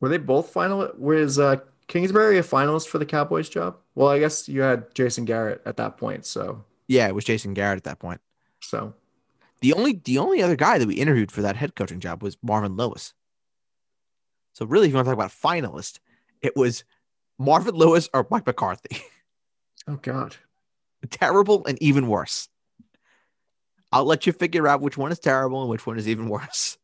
[0.00, 0.90] Were they both final?
[0.96, 1.56] Was uh,
[1.86, 3.76] Kingsbury a finalist for the Cowboys job?
[3.94, 6.24] Well, I guess you had Jason Garrett at that point.
[6.24, 8.20] So, Yeah, it was Jason Garrett at that point.
[8.60, 8.94] so
[9.60, 12.36] The only the only other guy that we interviewed for that head coaching job was
[12.42, 13.12] Marvin Lewis.
[14.54, 15.98] So really, if you want to talk about a finalist,
[16.40, 16.84] it was
[17.38, 19.02] Marvin Lewis or Mike McCarthy.
[19.88, 20.36] oh god,
[21.10, 22.48] terrible and even worse.
[23.92, 26.78] I'll let you figure out which one is terrible and which one is even worse.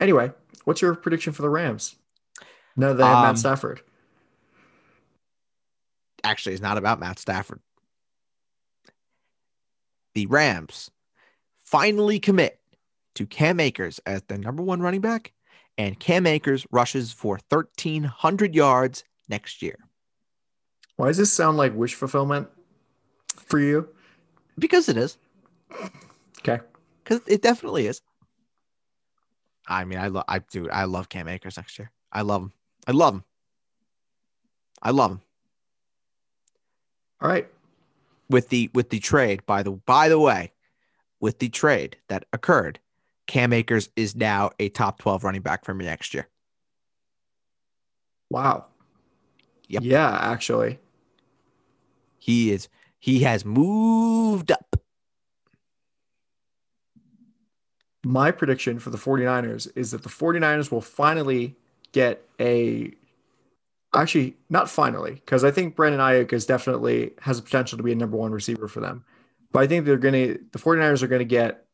[0.00, 0.30] Anyway,
[0.64, 1.96] what's your prediction for the Rams?
[2.76, 3.80] No, they have Um, Matt Stafford.
[6.24, 7.60] Actually, it's not about Matt Stafford.
[10.14, 10.90] The Rams
[11.58, 12.60] finally commit
[13.14, 15.32] to Cam Akers as the number one running back,
[15.78, 19.76] and Cam Akers rushes for 1,300 yards next year.
[20.96, 22.48] Why does this sound like wish fulfillment
[23.36, 23.88] for you?
[24.58, 25.18] Because it is.
[26.40, 26.60] Okay.
[27.04, 28.00] Because it definitely is.
[29.68, 31.90] I mean, I love, I do, I love Cam Akers next year.
[32.12, 32.52] I love him.
[32.86, 33.24] I love him.
[34.82, 35.20] I love him.
[37.20, 37.48] All right.
[38.28, 40.52] with the with the trade by the by the way
[41.20, 42.78] with the trade that occurred
[43.26, 46.28] cam akers is now a top 12 running back for me next year
[48.28, 48.66] Wow.
[49.68, 49.82] Yep.
[49.84, 50.78] Yeah, actually.
[52.18, 52.68] he is
[52.98, 54.76] he has moved up
[58.04, 61.56] My prediction for the 49ers is that the 49ers will finally
[61.96, 62.92] get a
[63.94, 67.92] actually not finally because I think Brandon Aiyuk is definitely has the potential to be
[67.92, 69.04] a number one receiver for them.
[69.52, 71.64] But I think they're going to the 49ers are going to get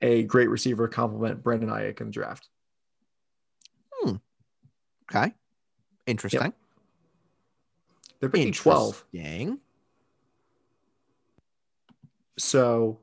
[0.00, 2.48] a great receiver to complement Brandon Aiyuk in the draft.
[3.92, 4.16] Hmm.
[5.12, 5.34] Okay
[6.08, 6.52] interesting
[8.18, 9.04] They're picking 12.
[9.12, 9.58] Interesting.
[12.38, 12.98] So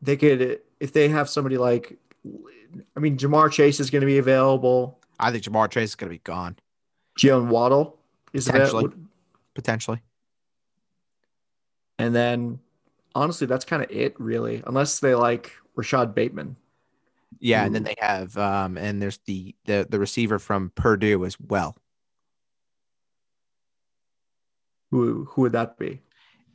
[0.00, 1.98] they could if they have somebody like
[2.96, 4.98] I mean Ja'Marr Chase is going to be available.
[5.20, 6.56] i think ja'marr chase is going to be gone
[7.18, 7.98] Jaylen Waddle
[8.32, 8.84] is Potentially.
[8.86, 9.04] available.
[9.54, 10.00] potentially
[11.98, 12.58] And then
[13.14, 16.56] honestly, that's kind of it, really, unless they like Rashod Bateman.
[17.40, 21.38] yeah and then they have um and there's the the the receiver from purdue as
[21.40, 21.76] well
[24.90, 26.00] Who who would that be?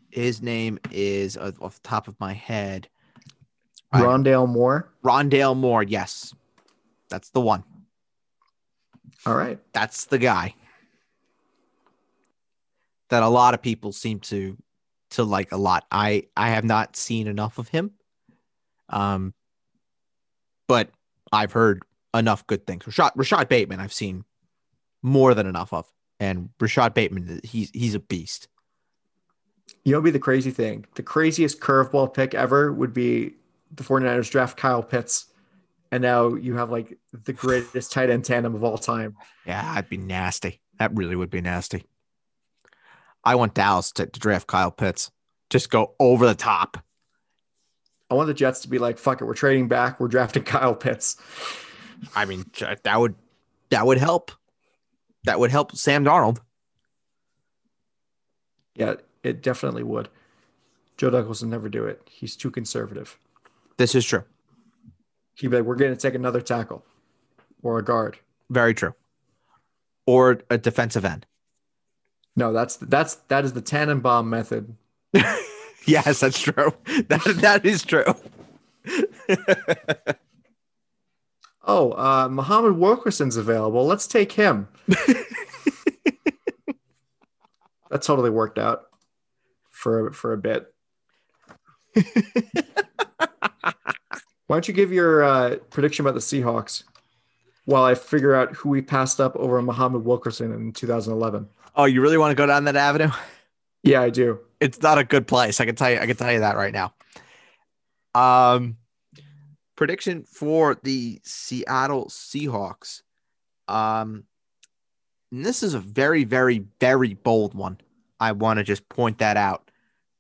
[0.09, 2.87] his name is off the top of my head
[3.91, 4.91] I- Rondale Moore.
[5.03, 6.33] rondale moore yes
[7.09, 7.63] that's the one
[9.25, 9.59] All right.
[9.73, 10.53] that's the guy
[13.09, 14.57] that a lot of people seem to
[15.11, 15.85] to like a lot.
[15.89, 17.91] I I have not seen enough of him,
[18.89, 19.33] um,
[20.67, 20.89] but
[21.31, 21.83] I've heard
[22.13, 22.85] enough good things.
[22.85, 24.25] Rashod Rashod Bateman, I've seen
[25.01, 28.49] more than enough of, and Rashod Bateman, he's he's a beast.
[29.85, 30.85] You know, be the crazy thing.
[30.95, 33.35] The craziest curveball pick ever would be
[33.71, 35.27] the 49ers draft Kyle Pitts.
[35.91, 39.15] And now you have like the greatest tight end tandem of all time.
[39.45, 40.61] Yeah, that'd be nasty.
[40.79, 41.85] That really would be nasty.
[43.23, 45.11] I want Dallas to, to draft Kyle Pitts.
[45.49, 46.77] Just go over the top.
[48.09, 50.75] I want the Jets to be like, fuck it, we're trading back, we're drafting Kyle
[50.75, 51.17] Pitts.
[52.15, 52.45] I mean,
[52.83, 53.15] that would
[53.69, 54.31] that would help.
[55.25, 56.39] That would help Sam Darnold.
[58.75, 60.09] Yeah, it definitely would.
[60.95, 62.01] Joe Douglas will never do it.
[62.09, 63.17] He's too conservative.
[63.77, 64.23] This is true.
[65.35, 66.83] He'd be like, we're going to take another tackle
[67.61, 68.17] or a guard.
[68.49, 68.95] Very true.
[70.05, 71.25] Or a defensive end.
[72.35, 74.75] No, that's that's that is the Tannenbaum method.
[75.85, 76.73] yes, that's true.
[77.07, 78.05] That that is true.
[81.65, 83.85] oh, uh, Muhammad Wilkerson's available.
[83.85, 84.67] Let's take him.
[87.89, 88.83] that totally worked out
[89.71, 90.73] for for a bit.
[93.63, 96.83] Why don't you give your uh, prediction about the Seahawks
[97.65, 101.47] while I figure out who we passed up over Muhammad Wilkerson in 2011?
[101.75, 103.11] Oh, you really want to go down that avenue?
[103.83, 104.39] Yeah, I do.
[104.59, 105.61] It's not a good place.
[105.61, 105.99] I can tell you.
[105.99, 106.93] I can tell you that right now.
[108.15, 108.77] Um,
[109.75, 113.03] prediction for the Seattle Seahawks.
[113.67, 114.23] Um,
[115.31, 117.79] this is a very, very, very bold one.
[118.19, 119.69] I want to just point that out.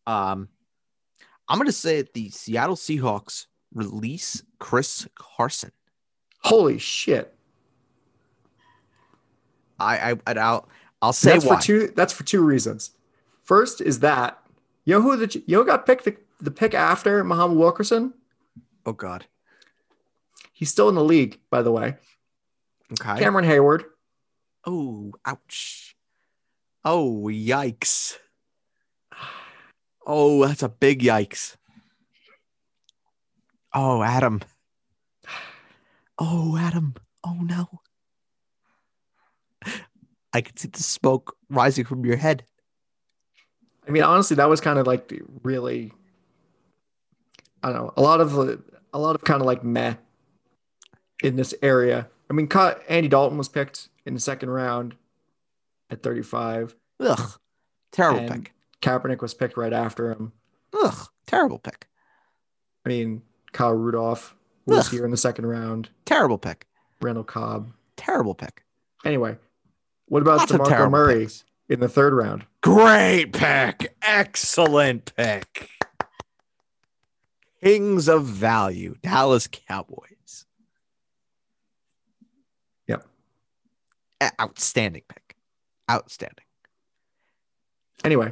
[0.05, 0.49] Um,
[1.49, 5.71] I'm going to say that the Seattle Seahawks release Chris Carson.
[6.41, 7.33] Holy shit!
[9.79, 10.69] I, I I'll
[11.01, 11.55] I'll say that's why.
[11.57, 11.93] for two.
[11.95, 12.91] That's for two reasons.
[13.43, 14.39] First is that
[14.85, 18.13] you know who the you know got picked the, the pick after Muhammad Wilkerson.
[18.85, 19.25] Oh God,
[20.53, 21.95] he's still in the league, by the way.
[22.93, 23.83] Okay, Cameron Heyward.
[24.65, 25.95] Oh, ouch!
[26.83, 28.17] Oh, yikes!
[30.09, 31.57] Oh, that's a big yikes.
[33.73, 34.41] Oh, Adam.
[36.17, 36.95] Oh, Adam.
[37.25, 37.81] Oh, no.
[40.33, 42.45] I can see the smoke rising from your head.
[43.85, 45.11] I mean, honestly, that was kind of like
[45.43, 45.91] really,
[47.61, 49.95] I don't know, a lot of a lot of kind of like meh
[51.23, 52.07] in this area.
[52.29, 52.49] I mean,
[52.89, 54.95] Andy Dalton was picked in the second round
[55.89, 56.75] at 35.
[56.99, 57.31] Ugh,
[57.91, 58.53] terrible pick.
[58.81, 60.31] Kaepernick was picked right after him.
[60.73, 61.87] Ugh, terrible pick.
[62.85, 63.21] I mean,
[63.51, 64.91] Kyle Rudolph was Ugh.
[64.93, 65.89] here in the second round.
[66.05, 66.67] Terrible pick.
[67.01, 67.71] Randall Cobb.
[67.95, 68.63] Terrible pick.
[69.05, 69.37] Anyway,
[70.07, 71.43] what about Lots DeMarco Murray picks.
[71.69, 72.45] in the third round?
[72.61, 73.95] Great pick.
[74.01, 75.69] Excellent pick.
[77.63, 80.45] Kings of value, Dallas Cowboys.
[82.87, 83.05] Yep.
[84.39, 85.35] Outstanding pick.
[85.89, 86.45] Outstanding.
[88.03, 88.31] Anyway,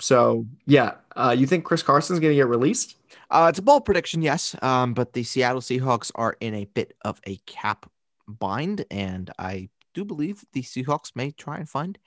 [0.00, 2.96] so yeah, uh, you think Chris Carson's going to get released?
[3.30, 4.56] Uh, it's a bold prediction, yes.
[4.62, 7.90] Um, but the Seattle Seahawks are in a bit of a cap
[8.26, 11.98] bind, and I do believe the Seahawks may try and find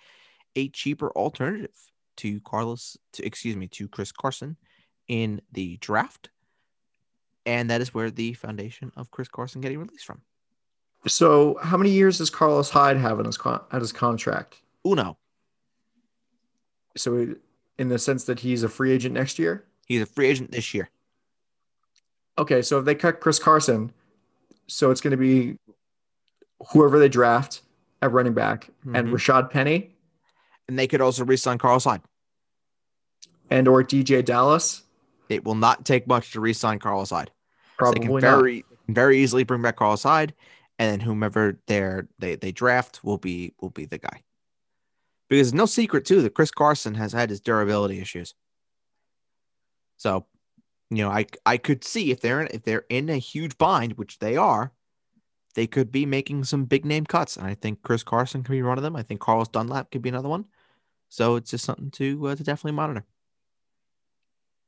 [0.56, 1.76] a cheaper alternative
[2.18, 4.58] to Carlos, to excuse me, to Chris Carson
[5.08, 6.30] in the draft,
[7.46, 10.22] and that is where the foundation of Chris Carson getting released from.
[11.08, 14.62] So, how many years does Carlos Hyde have in his con- at his contract?
[14.86, 15.18] Uno.
[16.96, 17.36] So,
[17.78, 19.65] in the sense that he's a free agent next year?
[19.86, 20.89] He's a free agent this year.
[22.38, 23.91] Okay, so if they cut Chris Carson,
[24.67, 25.57] so it's going to be
[26.71, 27.61] whoever they draft
[28.01, 28.95] at running back mm-hmm.
[28.95, 29.91] and Rashaad Penny.
[30.67, 32.01] And they could also re-sign Carlos Hyde.
[33.49, 34.84] And or DeeJay Dallas.
[35.30, 37.32] It will not take much to re-sign Carlos Hyde.
[37.78, 38.95] Probably so they can very not.
[38.95, 40.34] very easily bring back Carl Hyde,
[40.80, 44.24] and then whomever they they they draft will be will be the guy.
[45.30, 48.36] Because no secret too that Chris Carson has had his durability issues.
[49.97, 50.26] So,
[50.89, 53.93] you know, I I could see if they're in, if they're in a huge bind,
[53.93, 54.74] which they are,
[55.55, 57.38] they could be making some big name cuts.
[57.38, 58.95] And I think Chris Carson could be one of them.
[58.95, 60.45] I think Carlos Dunlap could be another one.
[61.09, 63.05] So it's just something to uh, to definitely monitor.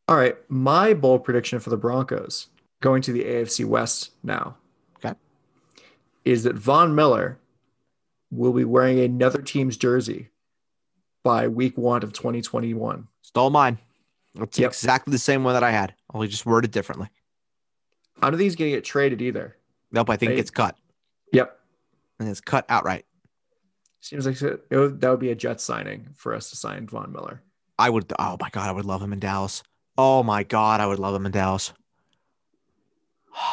[0.07, 2.47] All right, my bold prediction for the Broncos
[2.81, 4.55] going to the AFC West now.
[4.97, 5.15] Okay,
[6.23, 7.39] is that Von Miller
[8.31, 10.29] will be wearing another team's jersey
[11.25, 13.07] by week one of 2021.
[13.23, 13.79] Stole mine.
[14.39, 14.69] It's yep.
[14.69, 17.09] exactly the same one that I had, only just worded differently.
[18.21, 19.57] I don't think he's going to get traded either.
[19.91, 20.33] Nope, I think right?
[20.35, 20.77] it gets cut.
[21.33, 21.59] Yep.
[22.19, 23.05] And it's cut outright.
[24.01, 27.11] Seems like it would, that would be a jet signing for us to sign Von
[27.11, 27.41] Miller.
[27.79, 28.13] I would.
[28.19, 29.63] Oh my god, I would love him in Dallas.
[29.97, 31.73] Oh my god, I would love him in Dallas.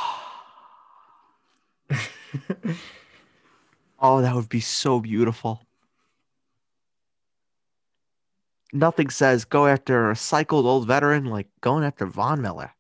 [3.99, 5.63] oh, that would be so beautiful.
[8.73, 12.73] Nothing says go after a cycled old veteran like going after Von Miller.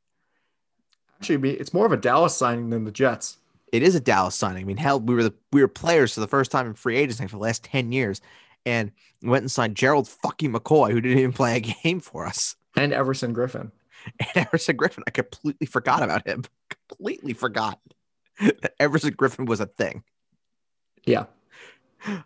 [1.20, 3.38] Actually, it's more of a Dallas signing than the Jets.
[3.72, 4.62] It is a Dallas signing.
[4.62, 6.96] I mean, hell, we were the we were players for the first time in free
[6.96, 8.20] agency for the last ten years,
[8.66, 8.90] and
[9.22, 12.56] went and signed Gerald fucking McCoy, who didn't even play a game for us.
[12.76, 13.70] And Everson Griffen.
[14.18, 16.42] And Everson Griffen, I completely forgot about him.
[16.88, 17.78] Completely forgot
[18.40, 20.02] that Everson Griffen was a thing.
[21.04, 21.26] Yeah.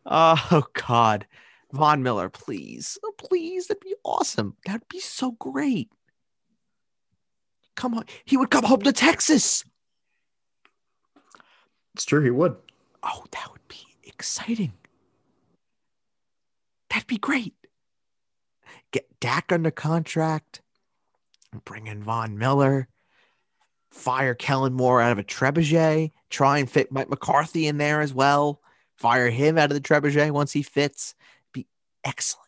[0.06, 1.26] Oh God,
[1.72, 4.56] Von Miller, please, oh, please, that'd be awesome.
[4.64, 5.90] That'd be so great.
[7.74, 9.64] Come on, he would come home to Texas.
[11.94, 12.56] It's true, he would.
[13.02, 14.72] Oh, that would be exciting.
[16.90, 17.54] That'd be great.
[18.92, 20.62] Get Dak under contract.
[21.64, 22.88] Bring in Von Miller.
[23.90, 26.12] Fire Kellen Moore out of a trebuchet.
[26.30, 28.60] Try and fit Mike McCarthy in there as well.
[28.96, 31.14] Fire him out of the trebuchet once he fits.
[32.06, 32.42] Excellent.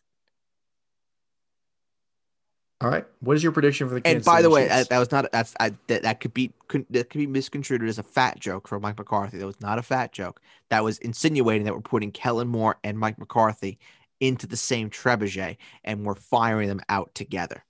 [2.81, 3.05] All right.
[3.19, 4.01] What is your prediction for the?
[4.07, 4.87] And by City the way, Chiefs?
[4.87, 7.99] that, was not that's I, that, that could be could, that could be misconstrued as
[7.99, 9.37] a fat joke for Mike McCarthy.
[9.37, 10.39] That was not a fat joke.
[10.69, 13.77] That was insinuating that we're putting Kellen Moore and Mike McCarthy
[14.21, 17.63] into the same trebuchet and we're firing them out together.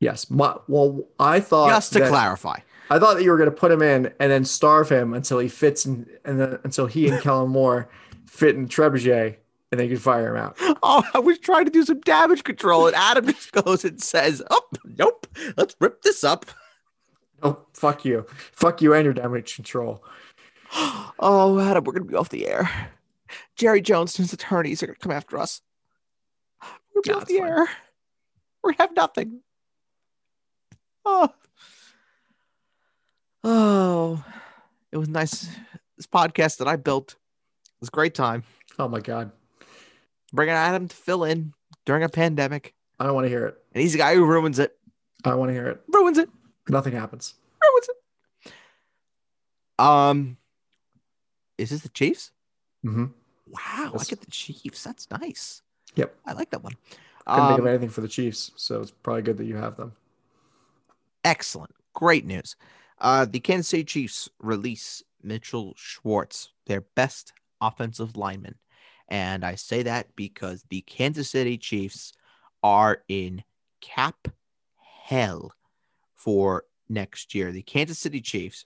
[0.00, 0.30] yes.
[0.30, 2.58] My, well, I thought Just to that- clarify.
[2.88, 5.38] I thought that you were going to put him in and then starve him until
[5.40, 7.88] he fits in, and then until he and Kellen Moore
[8.26, 9.36] fit in trebuchet,
[9.72, 10.56] and they can fire him out.
[10.82, 14.42] Oh, I was trying to do some damage control, and Adam just goes and says,
[14.50, 16.46] "Oh, nope, let's rip this up."
[17.42, 20.04] Oh, fuck you, fuck you, and your damage control.
[21.18, 22.68] Oh, Adam, we're gonna be off the air.
[23.56, 25.62] Jerry Jones and his attorneys are gonna come after us.
[26.94, 27.48] We're gonna be Nah, off the fine.
[27.48, 27.68] air.
[28.62, 29.40] We're gonna have nothing.
[31.04, 31.28] Oh,
[33.44, 34.24] oh,
[34.92, 35.48] it was nice.
[35.96, 38.42] This podcast that I built it was a great time.
[38.78, 39.30] Oh my god,
[40.32, 41.52] Bringing Adam to fill in
[41.84, 43.62] during a pandemic, I don't want to hear it.
[43.72, 44.76] and he's the guy who ruins it.
[45.24, 45.80] I don't want to hear it.
[45.88, 46.28] Ruins it.
[46.68, 47.34] Nothing happens.
[47.62, 48.52] ruins it.
[49.78, 50.36] Um,
[51.58, 52.30] is this the Chiefs?
[52.84, 53.04] Mm-hmm.
[53.48, 54.08] Wow, I Yes.
[54.08, 54.82] get the Chiefs.
[54.84, 55.62] That's nice.
[55.94, 56.14] Yep.
[56.26, 56.74] I like that one.
[57.26, 59.76] Couldn't think of Um, anything for the Chiefs, so it's probably good that you have
[59.76, 59.92] them.
[61.24, 61.74] excellent.
[61.92, 62.54] Great news.
[62.98, 68.56] Uh, the Kansas City Chiefs release Mitchell Schwartz, their best offensive lineman.
[69.08, 72.12] And I say that because the Kansas City Chiefs
[72.62, 73.44] are in
[73.80, 74.28] cap
[75.04, 75.52] hell
[76.14, 77.52] for next year.
[77.52, 78.64] The Kansas City Chiefs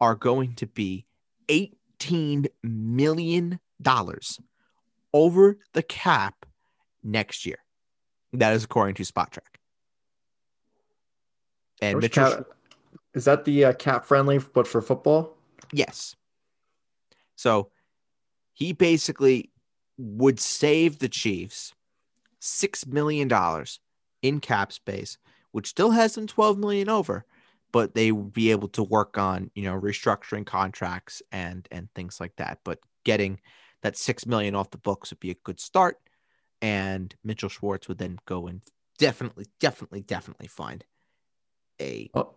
[0.00, 1.04] are going to be
[1.48, 3.60] $18 million
[5.12, 6.46] over the cap
[7.02, 7.58] next year.
[8.32, 9.40] That is according to Spotrac.
[11.80, 12.46] And Mitchell, cap-
[13.14, 15.36] is that the uh, cap friendly, but for football?
[15.72, 16.16] Yes.
[17.36, 17.70] So
[18.52, 19.50] he basically
[19.98, 21.74] would save the Chiefs
[22.40, 23.80] six million dollars
[24.22, 25.18] in cap space,
[25.52, 27.24] which still has them twelve million over,
[27.72, 32.20] but they would be able to work on you know restructuring contracts and and things
[32.20, 32.60] like that.
[32.64, 33.40] But getting
[33.82, 35.96] that six million off the books would be a good start,
[36.62, 38.62] and Mitchell Schwartz would then go and
[38.98, 40.84] definitely, definitely, definitely find
[41.80, 42.34] a Oh,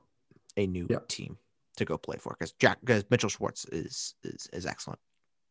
[0.58, 1.00] a new Yeah.
[1.08, 1.38] team
[1.78, 5.00] to go play for because Jack because Mitchell Schwartz is is is excellent.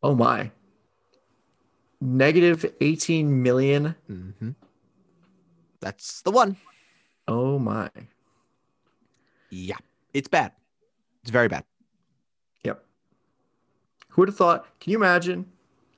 [0.03, 0.51] oh my.
[2.01, 3.95] Negative 18 million.
[4.07, 4.51] hmm
[5.81, 6.57] That's the one.
[7.29, 7.91] Oh my.
[9.51, 9.77] Yeah,
[10.15, 10.53] it's bad.
[11.23, 11.65] It's very bad.
[12.65, 12.83] Yep.
[14.09, 14.67] Who would have thought?
[14.81, 15.47] Can you imagine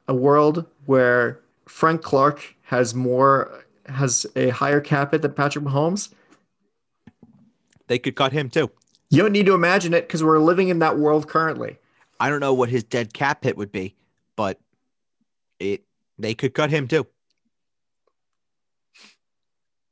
[0.08, 6.12] a world where Frank Clark has more has a higher cap hit than Patrick Mahomes?
[7.86, 8.70] They could cut him too.
[9.10, 11.78] You don't need to imagine it because we're living in that world currently.
[12.18, 13.94] I don't know what his dead cap hit would be,
[14.36, 14.58] but
[15.58, 15.82] it
[16.18, 17.06] they could cut him too.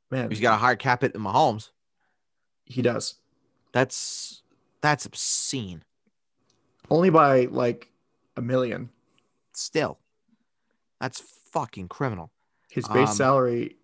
[0.09, 1.69] Man, He's got a higher cap hit than Mahomes.
[2.65, 3.15] he does.
[3.73, 4.41] That's
[4.81, 5.83] that's obscene.
[6.89, 7.89] Only by like
[8.35, 8.89] a million.
[9.53, 9.99] Still,
[10.99, 11.21] that's
[11.53, 12.31] fucking criminal.
[12.69, 13.75] His base Um, salary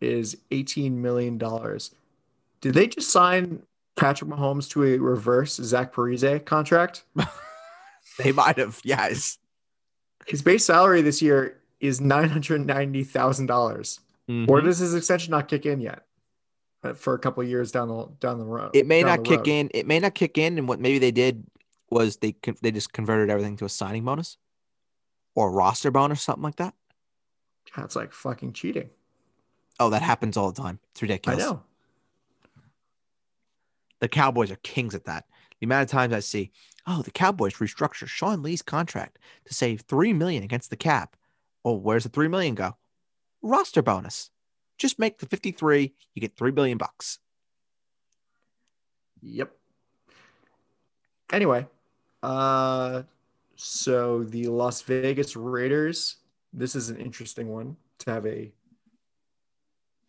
[0.00, 1.38] is $18 million.
[1.38, 3.62] Did they just sign
[3.96, 7.04] Patrick Mahomes to a reverse Zach Parise contract?
[8.18, 9.38] They might have, yes.
[10.26, 13.46] His base salary this year is $990,000.
[13.46, 14.48] dollars Mhm.
[14.50, 16.04] Or does his extension not kick in yet?
[16.82, 18.72] Uh, For a couple of years down the down the road.
[18.74, 19.48] it may not kick road.
[19.48, 19.70] in.
[19.72, 20.58] It may not kick in.
[20.58, 21.46] And what maybe they did
[21.90, 24.36] was they they just converted everything to a signing bonus
[25.34, 26.74] or a roster bonus, something like that.
[27.74, 28.90] That's like fucking cheating.
[29.80, 30.78] Oh, that happens all the time.
[30.90, 31.42] It's ridiculous.
[31.42, 31.62] I know.
[34.00, 35.26] The Cowboys are kings at that.
[35.60, 36.52] The amount of times I see,
[36.86, 41.16] oh, the Cowboys restructure Sean Lee's contract to save three million against the cap.
[41.64, 42.76] Oh, where's the three million go?
[43.42, 44.30] Roster bonus.
[44.78, 45.94] Just make the fifty-three.
[46.14, 47.18] You get three billion bucks.
[49.20, 49.52] Yep.
[51.32, 51.66] Anyway,
[52.22, 53.02] uh,
[53.56, 56.16] so the Las Vegas Raiders
[56.52, 58.52] this is an interesting one to have a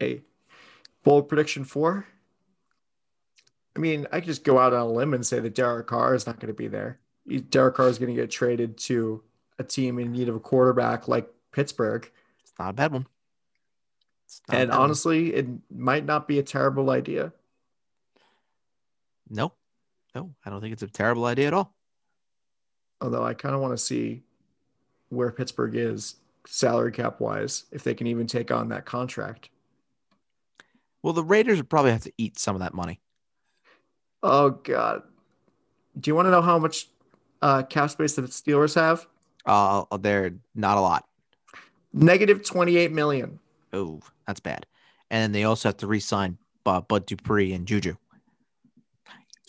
[0.02, 0.22] a
[1.04, 2.06] bold prediction for.
[3.76, 6.16] I mean, I could just go out on a limb and say that Derek Carr
[6.16, 7.00] is not going to be there.
[7.50, 9.24] Derek Carr is going to get traded to
[9.58, 12.10] a team in need of a quarterback like Pittsburgh.
[12.42, 13.08] It's not a bad one.
[14.50, 15.40] And honestly, one.
[15.40, 17.34] it might not be a terrible idea.
[19.30, 19.54] No,
[20.16, 21.76] no, I don't think it's a terrible idea at all.
[23.02, 24.24] Although I kind of want to see
[25.10, 29.50] where Pittsburgh is salary cap wise, if they can even take on that contract.
[31.02, 33.00] Well, the Raiders would probably have to eat some of that money.
[34.22, 35.04] Oh God!
[36.00, 36.90] Do you want to know how much
[37.42, 39.08] uh, cap space the Steelers have?
[39.46, 41.09] Uh, they're not a lot.
[41.94, 43.40] Negative twenty-eight million.
[43.74, 44.66] Oh, that's bad.
[45.10, 47.96] And they also have to re-sign Bud Dupree and Juju.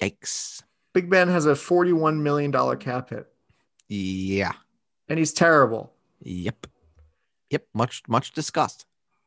[0.00, 0.62] Yikes!
[0.94, 3.26] Big Ben has a forty-one million dollar cap hit.
[3.88, 4.52] Yeah,
[5.08, 5.92] and he's terrible.
[6.22, 6.66] Yep,
[7.50, 7.66] yep.
[7.74, 8.86] Much, much discussed.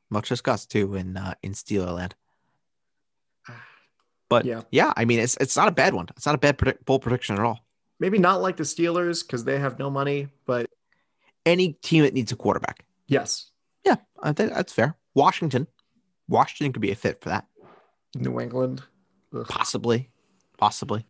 [0.09, 2.13] Much discussed too in uh, in Steelerland.
[4.29, 6.07] But yeah, yeah, I mean, it's it's not a bad one.
[6.17, 7.67] It's not a bad predict- prediction at all.
[7.99, 10.67] Maybe not like the Steelers because they have no money, but
[11.45, 12.83] any team that needs a quarterback.
[13.13, 13.51] Yes.
[13.85, 14.95] Yeah, I think that's fair.
[15.13, 15.67] Washington,
[16.27, 17.47] Washington could be a fit for that.
[18.15, 18.83] New England,
[19.35, 19.45] Ugh.
[19.47, 20.09] possibly,
[20.57, 21.05] possibly.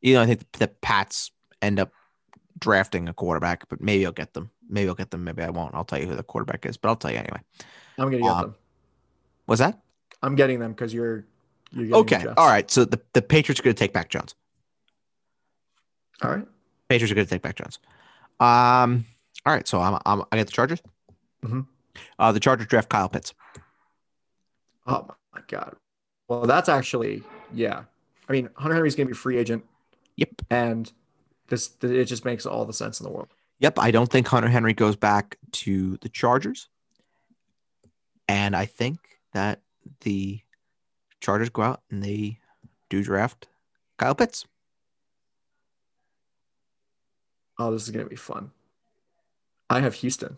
[0.00, 1.30] You know, I think the Pats
[1.60, 1.92] end up
[2.58, 4.50] drafting a quarterback, but maybe I'll get them.
[4.68, 5.24] Maybe I'll get them.
[5.24, 5.74] Maybe I won't.
[5.74, 7.40] I'll tell you who the quarterback is, but I'll tell you anyway.
[7.98, 8.54] I'm gonna get um, them.
[9.46, 9.80] Was that?
[10.22, 11.26] I'm getting them because you're
[11.76, 12.24] okay.
[12.36, 12.70] All right.
[12.70, 14.34] So the, the Patriots are going to take Mac Jones.
[16.22, 16.46] All right.
[16.88, 17.78] Patriots are going to take Mac Jones.
[18.40, 19.04] Um.
[19.44, 19.66] All right.
[19.66, 20.80] So I'm, I'm I get the Chargers.
[21.44, 21.60] Mm-hmm.
[22.18, 23.34] Uh, the Chargers draft Kyle Pitts.
[24.86, 25.76] Oh my god.
[26.28, 27.22] Well, that's actually
[27.52, 27.84] yeah.
[28.28, 29.64] I mean, Hunter Henry's going to be free agent.
[30.16, 30.42] Yep.
[30.50, 30.92] And
[31.48, 33.28] this it just makes all the sense in the world.
[33.58, 33.78] Yep.
[33.78, 36.68] I don't think Hunter Henry goes back to the Chargers.
[38.28, 38.98] And I think
[39.34, 39.60] that
[40.00, 40.40] the
[41.20, 42.38] Chargers go out and they
[42.88, 43.48] do draft
[43.98, 44.46] Kyle Pitts.
[47.58, 48.50] Oh, this is going to be fun.
[49.70, 50.36] I have Houston.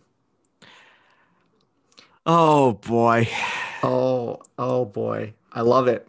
[2.27, 3.29] Oh boy.
[3.83, 5.35] Oh, oh boy.
[5.53, 6.09] I love it.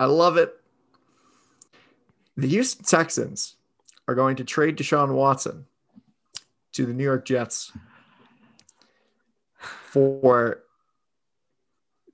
[0.00, 0.54] I love it.
[2.36, 3.56] The Houston Texans
[4.08, 5.66] are going to trade Deshaun Watson
[6.72, 7.72] to the New York Jets
[9.58, 10.64] for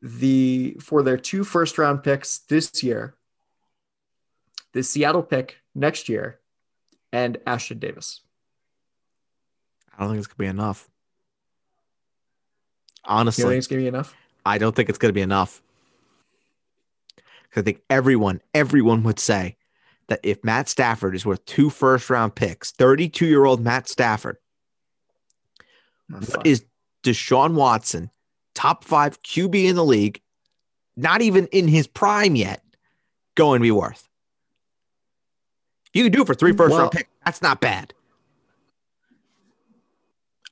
[0.02, 3.14] the for their two first round picks this year,
[4.72, 6.40] the Seattle pick next year,
[7.12, 8.20] and Ashtyn Davis.
[9.96, 10.90] I don't think it's gonna be enough.
[13.04, 14.14] Honestly, you think it's gonna be enough?
[14.44, 15.62] I don't think it's gonna be enough.
[17.56, 19.56] I think everyone, everyone would say
[20.08, 24.36] that if Matt Stafford is worth two first round picks, 32 year old Matt Stafford,
[26.08, 26.64] what is
[27.02, 28.10] Deshaun Watson
[28.58, 30.20] top five QB in the league,
[30.96, 32.62] not even in his prime yet,
[33.36, 34.08] going to be worth.
[35.94, 37.08] You can do it for three first well, round picks.
[37.24, 37.94] That's not bad.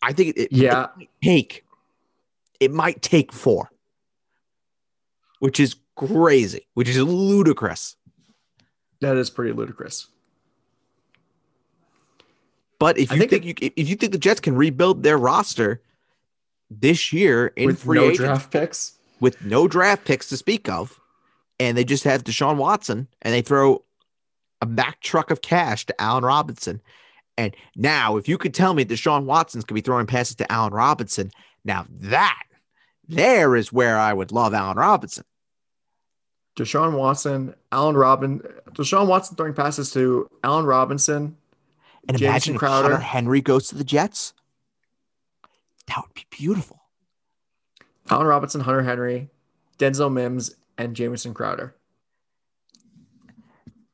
[0.00, 0.86] I think it, yeah.
[1.00, 1.64] It take
[2.60, 3.70] it might take four,
[5.38, 7.96] which is crazy, which is ludicrous.
[9.00, 10.08] That is pretty ludicrous.
[12.78, 15.16] But if you think, think it, you if you think the Jets can rebuild their
[15.16, 15.82] roster
[16.70, 20.68] this year in with free no agents, draft picks, with no draft picks to speak
[20.68, 21.00] of,
[21.58, 23.82] and they just have Deshaun Watson and they throw
[24.60, 26.80] a back truck of cash to Allen Robinson.
[27.38, 30.72] And now, if you could tell me Deshaun Watson's could be throwing passes to Allen
[30.72, 31.30] Robinson,
[31.64, 32.42] now that
[33.08, 35.24] there is where I would love Allen Robinson.
[36.56, 38.40] Deshaun Watson, Allen Robin,
[38.70, 41.36] Deshaun Watson throwing passes to Allen Robinson,
[42.08, 42.88] and Jameson imagine Crowder.
[42.88, 44.32] Hunter Henry goes to the Jets.
[45.86, 46.80] That would be beautiful.
[48.08, 49.28] Allen Robinson, Hunter Henry,
[49.78, 51.74] Denzel Mims, and Jamison Crowder.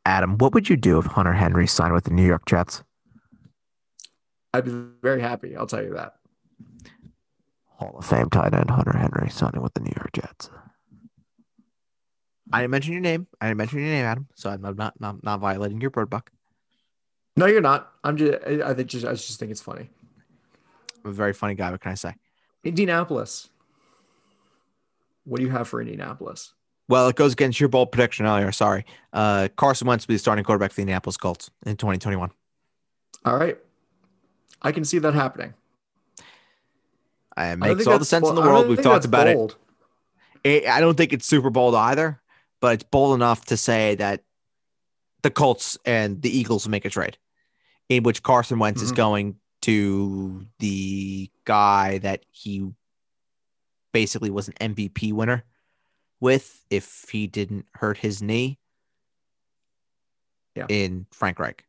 [0.05, 2.83] Adam, what would you do if Hunter Henry signed with the New York Jets?
[4.55, 5.57] I'd be very happy.
[5.57, 6.17] I'll tell you that.
[7.83, 10.51] Hall of Fame tight end Hunter Henry signing with the New York Jets.
[12.53, 13.27] I didn't mention your name.
[13.41, 14.29] I didn't mention your name, Adam.
[14.35, 16.31] So I'm not not, not violating your bird buck.
[17.37, 17.93] No, you're not.
[18.05, 18.45] I'm just.
[18.45, 19.07] I think just.
[19.07, 19.89] I just think it's funny.
[21.05, 21.71] I'm a very funny guy.
[21.71, 22.15] What can I say?
[22.63, 23.49] Indianapolis.
[25.25, 26.53] What do you have for Indianapolis?
[26.89, 28.53] Well, it goes against your bold prediction earlier.
[28.53, 28.85] Sorry.
[29.13, 32.31] Uh, Carson Wentz will be the starting quarterback for the Indianapolis Colts in 2021.
[33.25, 33.57] All right.
[34.61, 35.55] I can see that happening.
[37.37, 38.39] It makes all the sense bold.
[38.39, 38.69] in the world.
[38.69, 39.57] We've talked about bold.
[40.45, 40.67] it.
[40.67, 42.21] I don't think it's super bold either,
[42.61, 44.23] but it's bold enough to say that
[45.23, 47.17] the Colts and the Eagles make a trade
[47.89, 48.87] in which Carson Wentz mm-hmm.
[48.87, 52.69] is going to the guy that he
[53.93, 55.45] basically was an MVP winner
[56.21, 58.59] with if he didn't hurt his knee
[60.55, 60.67] Yeah.
[60.69, 61.65] in Frank Reich.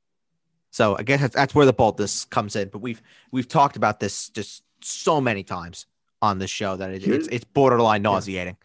[0.72, 2.70] So I guess that's, that's where the boldness comes in.
[2.70, 3.02] But we've
[3.32, 5.86] we've talked about this just so many times
[6.22, 8.58] on this show that it, it's it's borderline nauseating.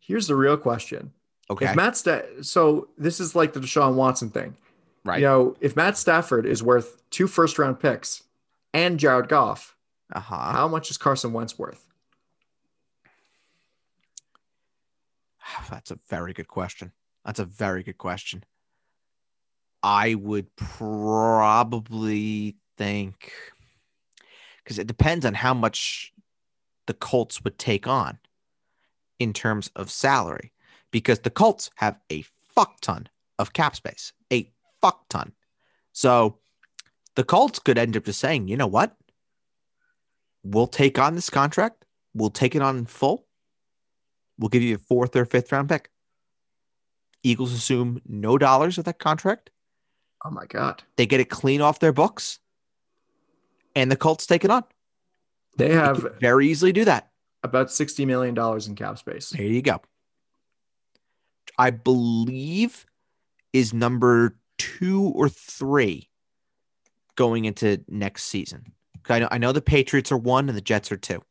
[0.00, 1.12] Here's the real question.
[1.50, 4.56] Okay, If Matt Sta- so this is like the Deshaun Watson thing.
[5.04, 5.20] right?
[5.20, 8.24] You know, if Matt Stafford is worth two first round picks
[8.74, 9.76] and Jared Goff,
[10.12, 10.52] uh huh.
[10.52, 11.86] how much is Carson Wentz worth?
[15.70, 16.92] That's a very good question.
[17.24, 18.44] That's a very good question.
[19.82, 23.32] I would probably think
[24.66, 26.12] because it depends on how much
[26.88, 28.18] the Colts would take on
[29.20, 30.52] in terms of salary,
[30.90, 33.08] because the Colts have a fuck ton
[33.38, 34.50] of cap space, a
[34.82, 35.32] fuck ton.
[35.92, 36.38] So
[37.14, 38.96] the Colts could end up just saying, you know what?
[40.42, 41.84] We'll take on this contract.
[42.12, 43.24] We'll take it on in full.
[44.36, 45.90] We'll give you a fourth or fifth round pick.
[47.22, 49.50] Eagles assume no dollars of that contract.
[50.24, 50.82] Oh my God.
[50.96, 52.40] They get it clean off their books,
[53.76, 54.64] and the Colts take it on.
[55.56, 57.10] They They have could very easily do that.
[57.44, 59.30] about $60 million in cap space.
[59.30, 59.80] There you go.
[61.58, 62.84] I believe
[63.52, 66.10] is number two or three
[67.14, 68.72] going into next season.
[69.08, 71.22] I know, I know the Patriots are one and the Jets are two.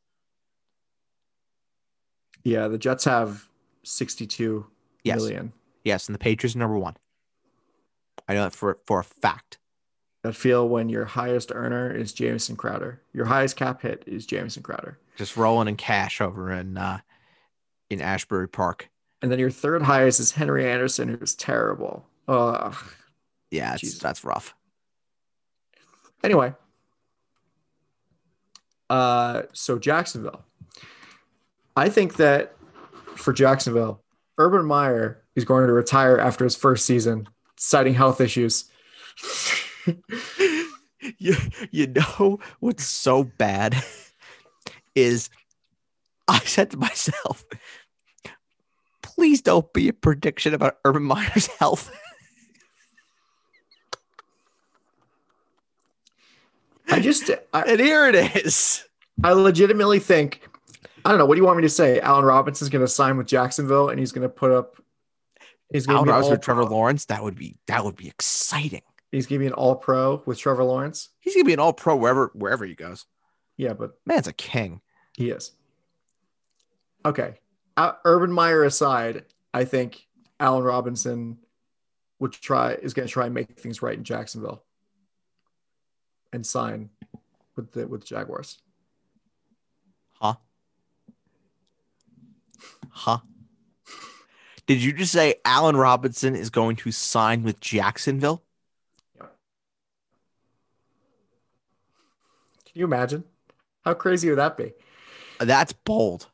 [2.43, 3.49] Yeah, the Jets have
[3.83, 4.65] sixty-two
[5.03, 5.45] million.
[5.45, 5.53] Yes.
[5.83, 6.95] Yes, and the Patriots are number one.
[8.27, 9.57] I know that for for a fact.
[10.25, 12.99] That feel when your highest earner is Jamison Crowder.
[13.13, 14.97] Your highest cap hit is Jamison Crowder.
[15.17, 16.97] Just rolling in cash over in uh,
[17.91, 18.89] in Asbury Park.
[19.21, 22.07] And then your third highest is Henry Anderson, who's terrible.
[22.27, 22.75] Ugh.
[23.51, 24.55] Yeah, it's, that's rough.
[26.23, 26.55] Anyway.
[28.89, 30.43] Uh so Jacksonville.
[31.75, 32.55] I think that
[33.15, 34.01] for Jacksonville,
[34.39, 38.71] Urban Meyer is going to retire after his first season, citing health issues.
[41.17, 41.35] you,
[41.71, 43.75] you know what's so bad
[44.95, 45.29] is
[46.27, 47.45] I said to myself,
[49.01, 51.91] please don't be a prediction about Urban Meyer's health.
[56.87, 58.15] I just I, And here it
[58.45, 58.85] is.
[59.23, 60.41] I legitimately think
[61.05, 61.25] I don't know.
[61.25, 61.99] What do you want me to say?
[61.99, 64.81] Allen Robinson's going to sign with Jacksonville, and he's going to put up.
[65.71, 68.81] He's going to be all with Trevor Lawrence, that would be that would be exciting.
[69.15, 71.09] He's going to be an All Pro with Trevor Lawrence.
[71.21, 73.05] He's gonna be an all pro wherever wherever he goes.
[73.55, 74.81] Yeah, but Man's a king.
[75.15, 75.53] he is.
[77.05, 77.35] Okay,
[77.77, 80.05] uh, Urban Meyer aside, I think
[80.39, 81.37] Allen Robinson
[82.19, 84.65] would try is going to try and make things right in Jacksonville
[86.33, 86.89] and sign
[87.55, 88.59] with the with the Jaguars.
[90.13, 90.35] Huh?
[92.89, 93.19] Huh?
[94.67, 98.44] Did you just say Allen Robinson is going to sign with Jacksonville?
[102.75, 103.23] Can you imagine?
[103.85, 104.73] How crazy would that be?
[105.39, 106.27] That's bold.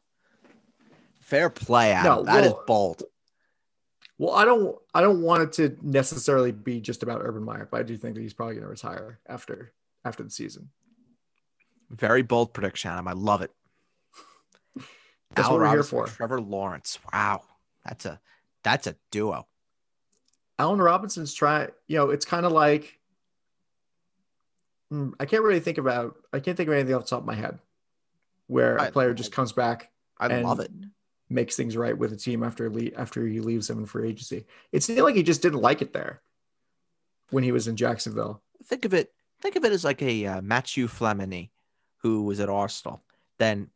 [1.19, 2.15] Fair play, Adam.
[2.15, 3.03] No, that is well- bold.
[4.17, 7.79] Well, I don't I don't want it to necessarily be just about Urban Meyer, but
[7.79, 9.71] I do think that he's probably going to retire after
[10.03, 10.69] after the season.
[11.91, 13.07] Very bold prediction, Adam.
[13.07, 13.51] I love it.
[15.35, 16.07] That's Allen what we're here Robinson for.
[16.07, 16.97] Trevor Lawrence.
[17.13, 17.43] Wow.
[17.85, 18.19] That's a
[18.63, 19.47] that's a duo.
[20.57, 22.99] Allen Robinson's trying, you know, it's kind of like
[25.19, 27.35] I can't really think about I can't think of anything off the top of my
[27.35, 27.59] head
[28.47, 29.89] where a I- player just comes back,
[30.19, 30.71] I love it.
[31.29, 34.45] makes things right with a team after le- after he leaves them in free agency.
[34.71, 36.21] It seemed like he just didn't like it there
[37.29, 38.41] when he was in Jacksonville.
[38.65, 39.13] Think of it.
[39.41, 41.49] Think of it as like a uh, Matthew Flamini,
[42.03, 43.01] who was at Arsenal,
[43.39, 43.69] then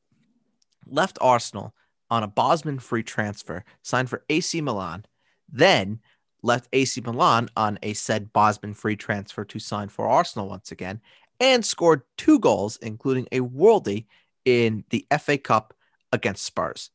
[0.85, 1.73] left Arsenal
[2.11, 5.05] on a Bosman free transfer, signed for AC Milan,
[5.51, 6.01] then
[6.45, 11.01] left AC Milan on a said Bosman free transfer to sign for Arsenal once again,
[11.39, 14.05] and scored two goals, including a worldie
[14.45, 15.73] in the FA Cup
[16.13, 16.91] against Spurs.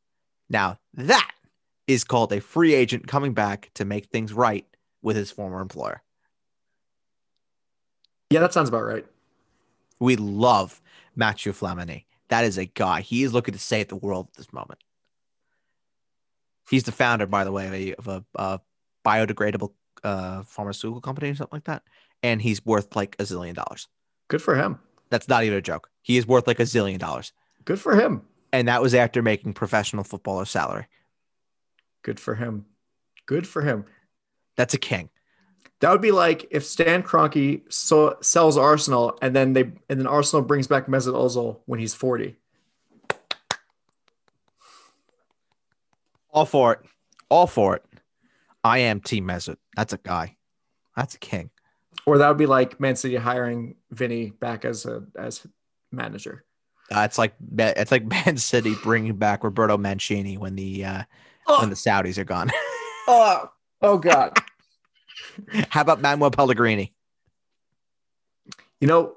[0.48, 1.32] Now that
[1.86, 4.66] is called a free agent coming back to make things right
[5.02, 6.02] with his former employer.
[8.30, 9.04] Yeah, that sounds about right.
[9.98, 10.80] We love
[11.16, 12.04] Matthew Flamini.
[12.28, 13.00] That is a guy.
[13.00, 14.78] He is looking to save the world at this moment.
[16.70, 18.58] He's the founder, by the way, of a, of a, uh
[19.04, 19.72] biodegradable
[20.04, 21.82] uh, pharmaceutical company or something like that.
[22.22, 23.88] And he's worth like a zillion dollars.
[24.28, 24.78] Good for him.
[25.10, 25.90] That's not even a joke.
[26.02, 27.32] He is worth like a zillion dollars.
[27.64, 28.22] Good for him.
[28.52, 30.86] And that was after making professional footballer salary.
[32.02, 32.66] Good for him.
[33.26, 33.84] Good for him.
[34.56, 35.10] That's a king.
[35.80, 40.06] That would be like if Stan Kroenke so, sells Arsenal and then they and then
[40.06, 42.36] Arsenal brings back Mesut Ozil when he's 40.
[46.30, 46.80] All for it.
[47.28, 47.84] All for it.
[48.62, 49.56] I am Team Mesut.
[49.76, 50.36] That's a guy.
[50.96, 51.50] That's a king.
[52.06, 55.46] Or that would be like Man City hiring Vinny back as a as
[55.92, 56.44] manager.
[56.94, 61.02] Uh, it's like it's like Man City bringing back Roberto Mancini when the uh,
[61.46, 61.60] oh.
[61.60, 62.50] when the Saudis are gone.
[63.08, 63.50] oh,
[63.82, 64.36] oh God.
[65.68, 66.92] How about Manuel Pellegrini?
[68.80, 69.16] You know,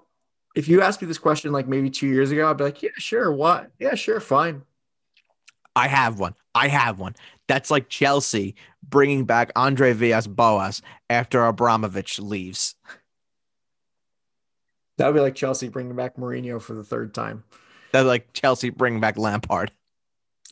[0.55, 2.89] if you asked me this question like maybe two years ago, I'd be like, yeah,
[2.97, 3.31] sure.
[3.31, 3.71] What?
[3.79, 4.19] Yeah, sure.
[4.19, 4.63] Fine.
[5.75, 6.35] I have one.
[6.55, 7.15] I have one.
[7.47, 8.55] That's like Chelsea
[8.87, 12.75] bringing back Andre Villas Boas after Abramovich leaves.
[14.97, 17.43] That would be like Chelsea bringing back Mourinho for the third time.
[17.91, 19.71] That's like Chelsea bringing back Lampard.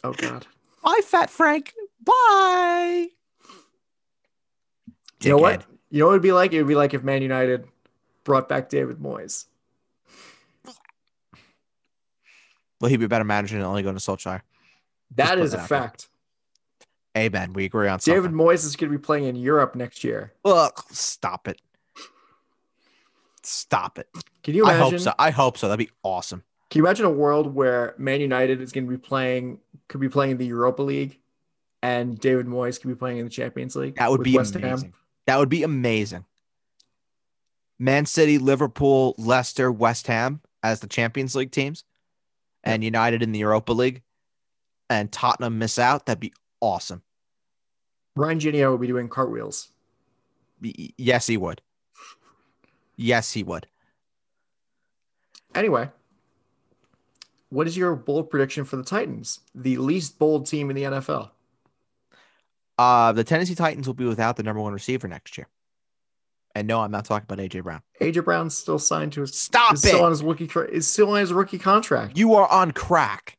[0.04, 0.48] Oh God.
[0.84, 1.74] Bye, Fat Frank.
[2.04, 3.10] Bye.
[5.22, 5.66] You know what?
[5.92, 6.54] You know what it'd be like?
[6.54, 7.68] It would be like if Man United
[8.24, 9.46] brought back David Moyes.
[12.80, 14.42] Well, he'd be a better manager than Ole Gunnar Solskjaer.
[15.16, 16.10] That is a fact.
[17.18, 17.54] Amen.
[17.54, 18.22] We agree on something.
[18.22, 20.34] David Moyes is going to be playing in Europe next year.
[20.46, 21.62] Ugh, stop it.
[23.44, 24.08] Stop it.
[24.44, 24.82] Can you imagine?
[24.82, 25.14] I hope so.
[25.20, 25.68] I hope so.
[25.68, 26.44] That'd be awesome.
[26.70, 29.60] Can you imagine a world where Man United is going to be playing,
[29.90, 31.20] could be playing in the Europa League,
[31.84, 33.96] and David Moyes could be playing in the Champions League?
[33.96, 34.92] That would be West amazing.
[34.92, 34.94] Ham?
[35.28, 36.24] That would be amazing.
[37.78, 41.84] Man City, Liverpool, Leicester, West Ham as the Champions League teams,
[42.64, 44.04] and United in the Europa League,
[44.92, 46.06] and Tottenham miss out.
[46.06, 47.02] That'd be awesome.
[48.16, 49.70] Ryan Giniot would be doing cartwheels.
[50.62, 51.62] Yes, he would.
[52.98, 53.68] Yes, he would.
[55.56, 55.90] Anyway,
[57.50, 61.32] what is your bold prediction for the Titans, the least bold team in the NFL?
[62.78, 65.48] Uh, the Tennessee Titans will be without the number one receiver next year.
[66.54, 67.82] And no, I'm not talking about AJ Brown.
[68.02, 69.90] AJ Brown's still signed to his stop is it.
[69.90, 72.18] Still on his rookie is still on his rookie contract.
[72.18, 73.38] You are on crack.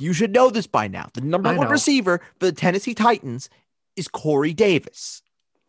[0.00, 1.08] You should know this by now.
[1.12, 3.50] The number one receiver for the Tennessee Titans
[3.96, 5.22] is Corey Davis.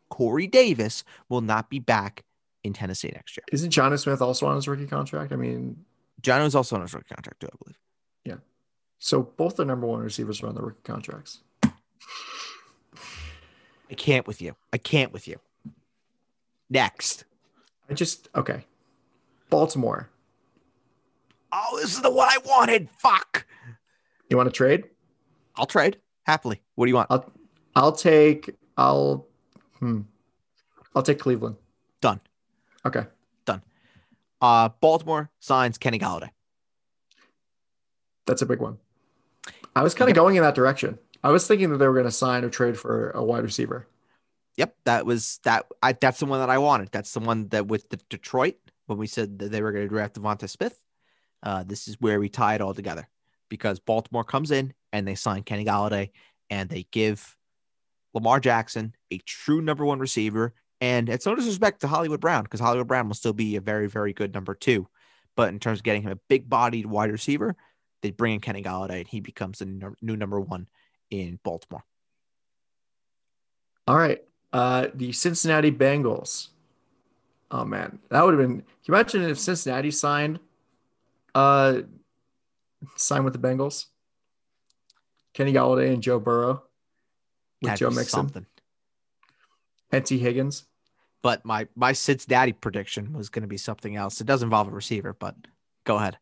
[0.10, 2.24] Corey Davis will not be back
[2.64, 3.44] in Tennessee next year.
[3.52, 5.32] Isn't Jonnu Smith also on his rookie contract?
[5.32, 5.84] I mean,
[6.22, 7.80] Jonnu is also on his rookie contract too, I believe.
[8.24, 8.36] Yeah.
[9.00, 11.40] So both the number one receivers are on the rookie contracts.
[11.64, 11.72] I
[13.96, 14.56] can't with you.
[14.72, 15.38] I can't with you.
[16.70, 17.26] Next.
[17.90, 18.66] I just okay.
[19.50, 20.10] Baltimore.
[21.52, 22.90] Oh, this is the one I wanted.
[22.98, 23.46] Fuck.
[24.32, 24.86] You want to trade?
[25.58, 26.62] I'll trade happily.
[26.76, 27.08] What do you want?
[27.12, 27.30] I'll
[27.76, 29.28] I'll take I'll
[29.78, 30.02] hmm.
[30.96, 31.58] I'll take Cleveland.
[32.00, 32.22] Done.
[32.86, 33.04] Okay.
[33.46, 33.62] Done.
[34.40, 36.30] Uh Baltimore signs Kenny Golladay.
[38.26, 38.78] That's a big one.
[39.76, 40.98] I was kind of going in that direction.
[41.26, 43.86] I was thinking that they were going to sign or trade for a wide receiver.
[44.56, 45.66] Yep, that was that.
[45.84, 46.90] I that's the one that I wanted.
[46.94, 48.56] That's the one that with the Detroit
[48.86, 50.82] when we said that they were going to draft Devonta Smith.
[51.44, 53.10] Uh, this is where we tie it all together
[53.52, 56.12] because Baltimore comes in and they sign Kenny Golladay
[56.50, 57.38] and they give
[58.14, 60.54] Lamar Jackson a true number one receiver.
[60.80, 63.88] And it's no disrespect to Hollywood Brown because Hollywood Brown will still be a very,
[63.88, 64.88] very good number two.
[65.36, 67.58] But in terms of getting him a big bodied wide receiver,
[68.02, 70.70] they bring in Kenny Golladay and he becomes the new number one
[71.10, 71.84] in Baltimore.
[73.86, 74.24] All right.
[74.54, 76.48] Uh, the Cincinnati Bengals.
[77.52, 78.60] Oh man, that would have been.
[78.60, 80.40] Can you imagine if Cincinnati signed,
[81.36, 81.82] uh,
[82.96, 83.86] signed with the Bengals?
[85.34, 86.64] Kenny Golladay and Joe Burrow
[87.62, 88.46] with That'd Joe Mixon something.
[89.92, 90.66] and Tee Higgins.
[91.22, 94.20] But my my Cincinnati prediction was going to be something else.
[94.20, 95.36] It does involve a receiver, but
[95.86, 96.18] go ahead.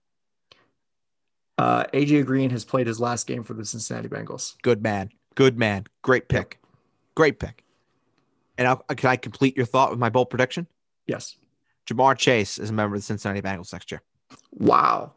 [1.58, 4.56] Uh, AJ Green has played his last game for the Cincinnati Bengals.
[4.62, 5.10] Good man.
[5.36, 5.86] Good man.
[6.02, 6.60] Great pick.
[7.16, 7.64] Great pick.
[8.58, 10.68] And I'll, can I complete your thought with my bold prediction?
[11.08, 11.38] Yes.
[11.88, 14.02] Ja'Marr Chase is a member of the Cincinnati Bengals next year.
[14.52, 15.14] Wow.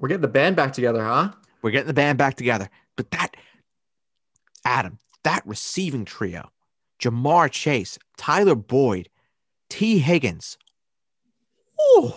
[0.00, 1.32] We're getting the band back together, huh?
[1.62, 2.70] We're getting the band back together.
[2.96, 3.36] But that,
[4.64, 6.50] Adam, that receiving trio,
[7.00, 9.10] Ja'Marr Chase, Tyler Boyd,
[9.68, 10.56] Tee Higgins.
[11.78, 12.16] Oh,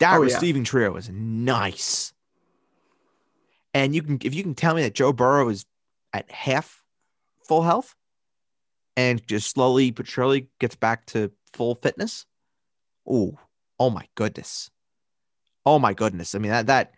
[0.00, 0.70] that oh, receiving yeah.
[0.70, 2.12] trio is nice.
[3.72, 5.64] And you can if you can tell me that Joe Burrow is
[6.12, 6.82] at half
[7.46, 7.94] full health
[8.96, 12.26] and just slowly but surely gets back to full fitness.
[13.08, 13.38] Oh,
[13.78, 14.70] oh my goodness.
[15.66, 16.34] Oh my goodness.
[16.34, 16.94] I mean that that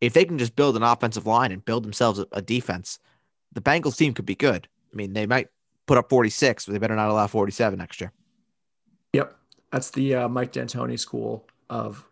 [0.00, 2.98] if they can just build an offensive line and build themselves a, a defense,
[3.52, 4.68] the Bengals team could be good.
[4.92, 5.48] I mean, they might
[5.86, 8.12] put up 46, but they better not allow 47 next year.
[9.12, 9.36] Yep.
[9.72, 12.04] That's the uh, Mike D'Antoni school of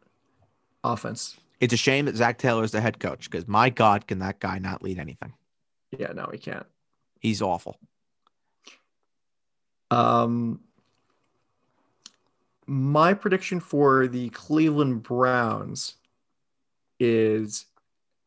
[0.82, 1.36] offense.
[1.60, 4.40] It's a shame that Zac Taylor is the head coach because my God, can that
[4.40, 5.34] guy not lead anything?
[5.96, 6.66] Yeah, no, he can't.
[7.20, 7.78] He's awful.
[9.90, 10.60] Um,
[12.66, 15.94] my prediction for the Cleveland Browns
[17.00, 17.66] is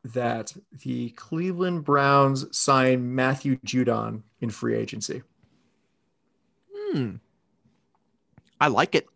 [0.04, 0.54] that
[0.84, 5.22] the Cleveland Browns sign Matthew Judon in free agency.
[6.74, 7.16] Hmm.
[8.60, 9.06] I like it.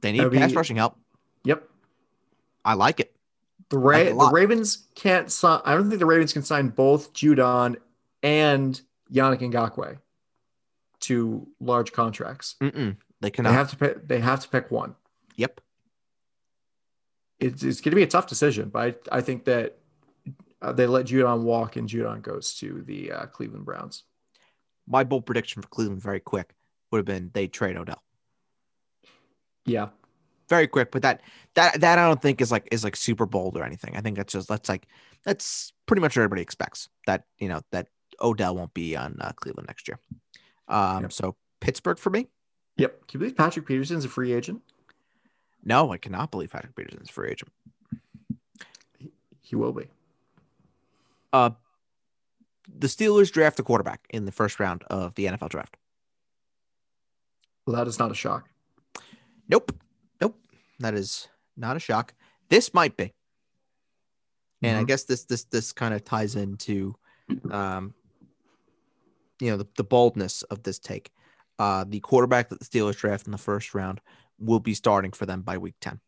[0.00, 0.96] They need pass rushing help.
[1.44, 1.68] Yep.
[2.64, 3.14] I like it.
[3.70, 4.30] The, Like Ra- a the.
[4.32, 5.60] Ravens can't sign.
[5.64, 7.76] I don't think the Ravens can sign both Judon
[8.22, 8.80] and
[9.12, 9.98] Yannick Ngakoue
[11.00, 12.56] to large contracts.
[12.60, 12.96] Mm-mm.
[13.20, 14.08] They They have to pick.
[14.08, 14.94] They have to pick one.
[15.36, 15.60] yep.
[17.40, 19.78] It's, it's going to be a tough decision, but I, I think that
[20.60, 24.02] uh, they let Judon walk and Judon goes to the uh, Cleveland Browns.
[24.88, 26.54] My bold prediction for Cleveland, very quick,
[26.90, 28.02] would have been they trade Odell.
[29.66, 29.88] Yeah,
[30.48, 31.20] Very quick, but that
[31.54, 33.96] that that I don't think is like is like super bold or anything.
[33.96, 34.86] I think that's just that's like
[35.24, 37.88] that's pretty much what everybody expects that you know that
[38.20, 39.98] Odell won't be on uh, Cleveland next year.
[40.68, 41.12] Um, Yep.
[41.12, 42.28] so Pittsburgh for me.
[42.76, 43.06] yep.
[43.08, 44.62] Can you believe Patrick Peterson's a free agent?
[45.64, 47.50] No, I cannot believe Patrick Peterson's a free agent.
[49.40, 49.88] He will be.
[51.32, 51.50] Uh,
[52.68, 55.76] the Steelers draft a quarterback in the first round of the NFL draft.
[57.66, 58.48] Well, that is not a shock.
[59.48, 59.72] Nope,
[60.20, 60.38] nope,
[60.80, 62.14] that is not a shock.
[62.50, 63.12] This might be,
[64.62, 64.86] and I Mhm.
[64.86, 66.94] guess this this this kind of ties into,
[67.50, 67.94] um,
[69.40, 71.10] you know, the, the boldness of this take.
[71.58, 74.00] Uh, the quarterback that the Steelers draft in the first round
[74.38, 76.00] will be starting for them by week ten.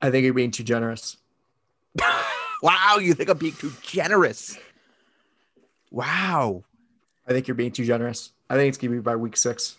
[0.00, 1.16] I think you're being too generous.
[2.62, 4.58] wow, you think I'm being too generous?
[5.90, 6.64] Wow,
[7.26, 8.32] I think you're being too generous.
[8.48, 9.76] I think it's going to be by week six.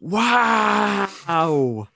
[0.00, 1.88] wow, wow.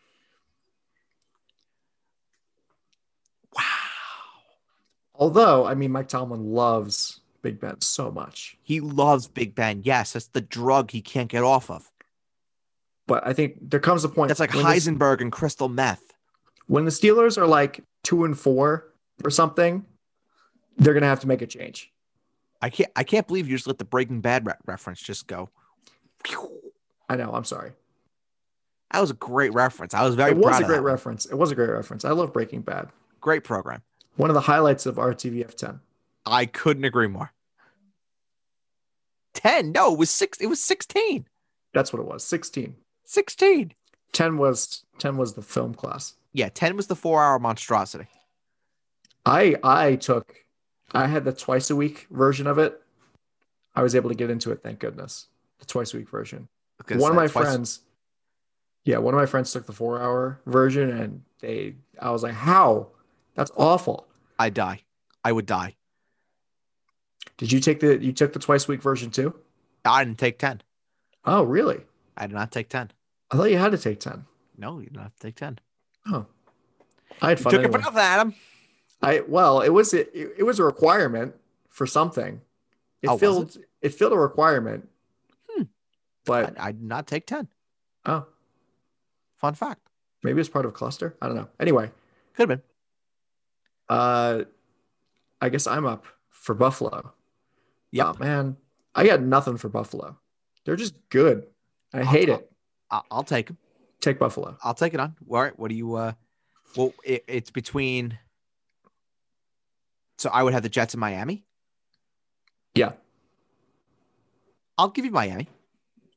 [5.14, 8.56] Although, I mean, Mike Tomlin loves Big Ben so much.
[8.64, 9.82] He loves Big Ben.
[9.84, 11.92] Yes, that's the drug he can't get off of.
[13.06, 16.12] But I think there comes a point That's like when the- Heisenberg and crystal meth.
[16.66, 18.92] when the Steelers are like two and four
[19.22, 19.84] or something,
[20.76, 21.92] they're gonna have to make a change.
[22.60, 22.90] I can't.
[22.96, 25.48] I can't believe you just let the Breaking Bad re- reference just go.
[27.08, 27.30] I know.
[27.32, 27.74] I'm sorry.
[28.90, 29.94] That was a great reference.
[29.94, 30.84] I was very it was proud a of great one.
[30.86, 31.26] reference.
[31.26, 32.04] It was a great reference.
[32.04, 32.88] I love Breaking Bad.
[33.20, 33.82] Great program.
[34.16, 35.78] One of the highlights of RTVF 10.
[36.28, 37.32] I couldn't agree more.
[39.36, 39.70] Ten?
[39.72, 40.40] No, it was six.
[40.40, 41.26] It was sixteen.
[41.74, 42.24] That's what it was.
[42.24, 42.74] 16.
[43.04, 43.72] Sixteen.
[44.12, 46.14] 10 was 10 was the film class.
[46.32, 48.06] Yeah, ten was the four-hour monstrosity.
[49.26, 50.34] I I took
[50.92, 52.80] I had the twice a week version of it.
[53.74, 55.26] I was able to get into it, thank goodness.
[55.58, 56.48] The twice a week version.
[56.78, 57.80] Because, one of my twice- friends
[58.84, 62.34] yeah one of my friends took the four hour version and they i was like
[62.34, 62.86] how
[63.34, 64.06] that's awful
[64.38, 64.82] I die.
[65.24, 65.75] I would die.
[67.38, 69.34] Did you take the you took the twice a week version too
[69.84, 70.62] I didn't take ten.
[71.24, 71.80] oh really
[72.16, 72.90] I did not take ten.
[73.30, 74.24] i thought you had to take 10
[74.58, 75.58] No, you did not have to take ten.
[76.08, 76.26] oh
[77.22, 77.78] i had You fun took it anyway.
[77.82, 78.34] for nothing, Adam.
[79.02, 81.34] i well it was it, it was a requirement
[81.68, 82.40] for something
[83.02, 83.90] it Oh, filled it?
[83.90, 84.88] filled a requirement
[85.50, 85.64] Hmm.
[86.24, 87.48] but I, I did not take ten.
[88.06, 88.26] oh
[89.36, 89.80] Fun fact.
[90.24, 91.90] maybe it's part of a cluster i don't know anyway
[92.34, 92.62] Could have been.
[93.88, 94.44] uh
[95.40, 97.12] i guess i'm up for buffalo
[97.92, 98.06] Yep.
[98.06, 98.56] Oh, man,
[98.94, 100.16] I got nothing for Buffalo.
[100.64, 101.46] They're just good.
[101.94, 102.50] I hate it.
[102.90, 103.58] I- I'll take them.
[104.00, 104.56] Take Buffalo.
[104.62, 105.16] I'll take it on.
[105.28, 105.58] All right.
[105.58, 105.94] What do you?
[105.94, 106.12] uh
[106.76, 108.18] Well, it, it's between.
[110.18, 111.44] So I would have the Jets in Miami.
[112.74, 112.92] Yeah.
[114.78, 115.48] I'll give you Miami.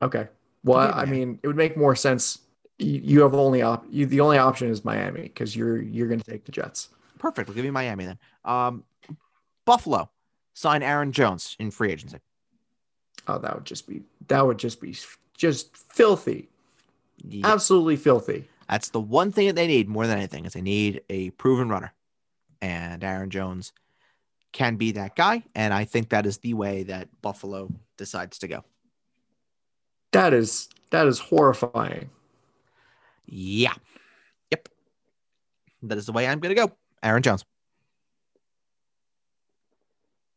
[0.01, 0.27] Okay.
[0.63, 2.39] Well, I'll I mean, it would make more sense.
[2.77, 3.85] You, you have only op.
[3.89, 6.89] You, the only option is Miami because you're you're going to take the Jets.
[7.17, 7.47] Perfect.
[7.47, 8.19] We'll give you Miami then.
[8.45, 8.83] Um,
[9.65, 10.09] Buffalo
[10.53, 12.17] sign Aaron Jones in free agency.
[13.27, 14.95] Oh, that would just be that would just be
[15.37, 16.49] just filthy.
[17.27, 17.47] Yeah.
[17.47, 18.47] Absolutely filthy.
[18.69, 21.69] That's the one thing that they need more than anything is they need a proven
[21.69, 21.93] runner,
[22.61, 23.73] and Aaron Jones
[24.51, 25.43] can be that guy.
[25.55, 28.63] And I think that is the way that Buffalo decides to go.
[30.11, 32.09] That is that is horrifying.
[33.27, 33.73] Yeah.
[34.51, 34.69] Yep.
[35.83, 36.71] That is the way I'm going to go.
[37.03, 37.45] Aaron Jones.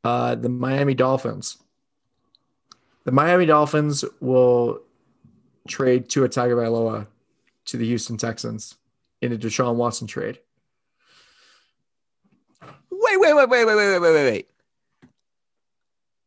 [0.04, 1.58] Uh, the Miami Dolphins.
[3.04, 4.80] The Miami Dolphins will
[5.68, 7.06] trade Tua Tagovailoa
[7.66, 8.76] to the Houston Texans
[9.20, 10.38] in a Deshaun Watson trade.
[12.90, 14.48] Wait, wait, wait, wait, wait, wait, wait, wait, wait.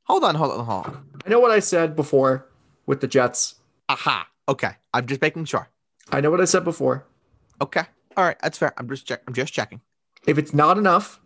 [0.04, 1.06] Hold on, hold on, hold on.
[1.26, 2.48] I know what I said before
[2.86, 3.56] with the Jets.
[3.90, 4.28] Aha.
[4.48, 4.72] Okay.
[4.94, 5.68] I'm just making sure.
[6.12, 7.06] I know what I said before.
[7.62, 7.84] Okay.
[8.16, 8.38] All right.
[8.42, 8.74] That's fair.
[8.78, 9.22] I'm just check.
[9.28, 9.82] I'm just checking.
[10.28, 11.20] If it's not enough,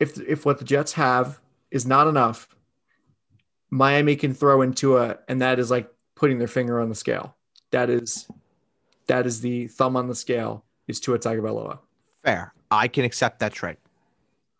[0.00, 1.40] if if what the Jets have
[1.74, 2.48] is not enough,
[3.70, 7.34] Miami can throw in Tua, and that is like putting their finger on the scale.
[7.72, 8.26] That is
[9.08, 11.80] that is the thumb on the scale is Tua Tagovailoa.
[12.22, 12.54] Fair.
[12.70, 13.76] I can accept that trade.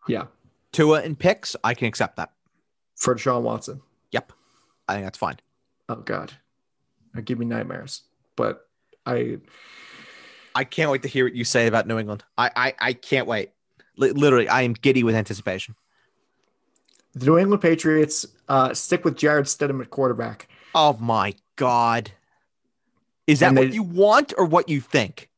[0.09, 0.25] Yeah,
[0.73, 2.33] Tua and picks, I can accept that.
[2.97, 3.81] for Deshaun Watson.
[4.11, 4.33] Yep.
[4.89, 5.37] I think that's fine.
[5.89, 6.33] Oh God,
[7.15, 8.03] that give me nightmares.
[8.37, 8.69] But
[9.07, 9.39] I
[10.55, 12.25] I can't wait to hear what you say about New England.
[12.37, 13.51] I I, I can't wait.
[13.97, 15.77] Li- literally, I am giddy with anticipation.
[17.15, 20.49] The New England Patriots uh, stick with Jarrett Stidham at quarterback.
[20.75, 22.11] Oh my god.
[23.27, 25.31] Is that And what they- you want or what you think?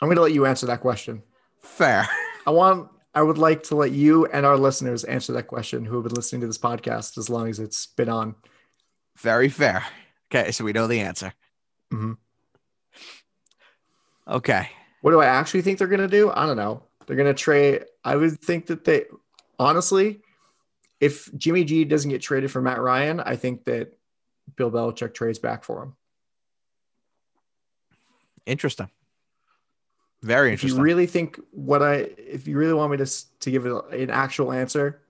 [0.00, 1.22] I'm going to let you answer that question.
[1.60, 2.08] Fair.
[2.46, 2.88] I want.
[3.14, 6.14] I would like to let you and our listeners answer that question who have been
[6.14, 8.36] listening to this podcast as long as it's been on.
[9.18, 9.84] Very fair.
[10.32, 11.32] Okay, so we know the answer.
[11.92, 12.16] Mhm.
[14.28, 14.68] Okay.
[15.02, 16.30] What do I actually think they're going to do?
[16.30, 16.84] I don't know.
[17.06, 17.84] They're going to trade.
[18.04, 19.04] I would think that they,
[19.58, 20.20] honestly,
[21.00, 23.98] if Jimmy G doesn't get traded for Matt Ryan, I think that
[24.56, 25.96] Bill Belichick trades back for him.
[28.46, 28.90] Interesting.
[30.22, 30.76] Very interesting.
[30.76, 34.10] If you really think what I, if you really want me to to give an
[34.10, 35.00] actual answer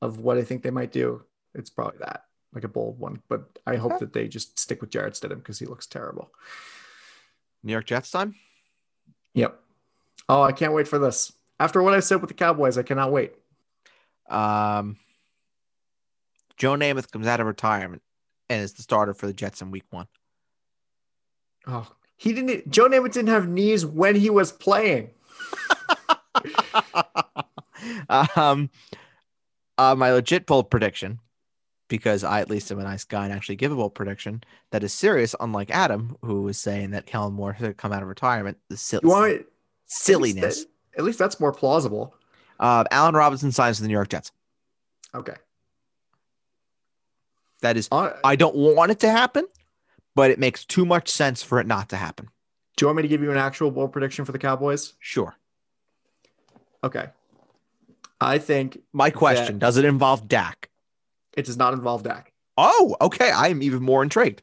[0.00, 1.24] of what I think they might do,
[1.54, 2.24] it's probably that,
[2.54, 3.20] like a bold one.
[3.28, 3.98] But I hope Okay.
[4.00, 6.30] that they just stick with Jarrett Stidham because he looks terrible.
[7.64, 8.34] New York Jets time?
[9.34, 9.58] Yep.
[10.28, 11.32] Oh, I can't wait for this.
[11.58, 13.32] After what I said with the Cowboys, I cannot wait.
[14.28, 14.96] Um,
[16.56, 18.02] Joe Namath comes out of retirement
[18.50, 20.06] and is the starter for the Jets in week one.
[21.66, 22.70] Oh, he didn't.
[22.70, 25.10] Joe Namath didn't have knees when he was playing.
[28.36, 28.70] um,
[29.78, 31.18] uh, my legit bold prediction,
[31.88, 34.84] because I at least am a nice guy and actually give a bold prediction that
[34.84, 38.58] is serious, unlike Adam, who was saying that Kellen Moore should come out of retirement.
[38.68, 39.50] The sil- You want me, at least
[39.88, 40.60] silliness.
[40.64, 42.14] that- At least that's more plausible.
[42.60, 44.30] Uh, Allen Robinson signs with the New York Jets.
[45.14, 45.34] Okay.
[47.62, 49.46] That is, Uh, I don't want it to happen,
[50.14, 52.28] but it makes too much sense for it not to happen.
[52.76, 54.94] do you want me to give you an actual bold prediction for the Cowboys?
[54.98, 55.36] Sure.
[56.84, 57.08] Okay.
[58.20, 60.68] I think My question: Does it involve Dak?
[61.36, 62.32] it does not involve Dak.
[62.58, 63.30] Oh, okay.
[63.30, 64.42] I am even more intrigued.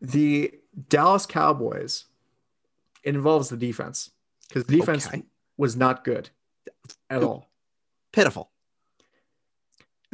[0.00, 0.52] The
[0.88, 2.04] Dallas Cowboys.
[3.04, 4.10] It involves the defense
[4.48, 5.22] because the defense Okay.
[5.58, 6.30] was not good
[7.10, 7.50] at all.
[8.12, 8.50] Pitiful.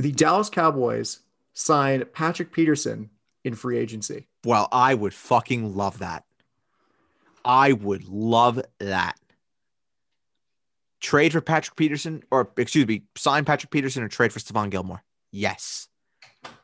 [0.01, 1.21] The Dallas Cowboys
[1.53, 3.11] signed Patrick Peterson
[3.45, 4.29] in free agency.
[4.47, 6.25] Well, I would fucking love that.
[7.45, 9.21] I would love that.
[11.01, 15.03] Trade for Patrick Peterson, or excuse me, sign Patrick Peterson or trade for Stephon Gilmore.
[15.33, 15.89] Yes.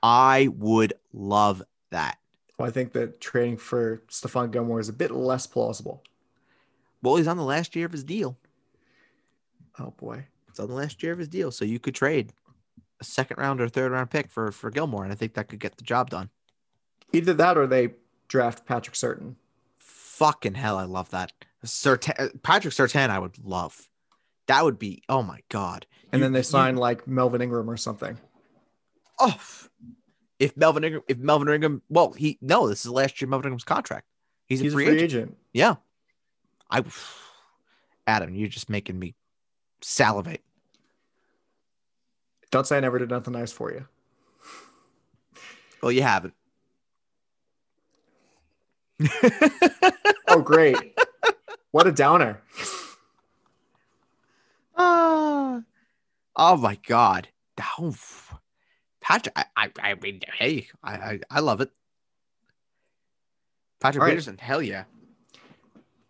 [0.03, 2.17] I would love that.
[2.57, 6.03] Well, I think that trading for Stephon Gilmore is a bit less plausible.
[7.03, 8.39] Well, he's on the last year of his deal.
[9.79, 10.25] Oh boy.
[10.49, 11.51] It's on the last year of his deal.
[11.51, 12.33] So you could trade
[13.01, 15.05] a second round or third round pick for, for Gilmore.
[15.05, 16.31] And I think that could get the job done.
[17.13, 17.91] Either that or they
[18.29, 19.37] draft Patrick Surtain.
[19.79, 21.33] Fucking hell, I love that.
[21.65, 23.89] Surtain, uh, Patrick Surtain, I would love.
[24.47, 25.87] That would be, oh my God.
[26.13, 28.19] And You- then they you- sign like Melvin Ingram or something.
[29.19, 29.35] Oh,
[30.39, 33.65] if Melvin Ingram, if Melvin Ingram, well, he no, this is last year Melvin Ingram's
[33.65, 34.07] contract.
[34.47, 35.03] He's, He's a free, agent.
[35.03, 35.37] agent.
[35.53, 35.75] Yeah,
[36.71, 36.83] I,
[38.07, 39.15] Adam, you're just making me
[39.81, 40.43] salivate.
[42.57, 43.87] Don't say I never did nothing nice for you.
[45.83, 46.33] Well, you haven't.
[50.29, 50.99] Oh, great.
[51.71, 52.41] what a downer.
[54.75, 55.61] Ah,
[56.35, 57.29] oh my God,
[57.79, 57.95] oh,
[59.03, 61.71] Patrick, I, I, I mean, hey, I, I, I love it.
[63.81, 64.13] Patrick All right.
[64.13, 64.85] Peterson, hell yeah.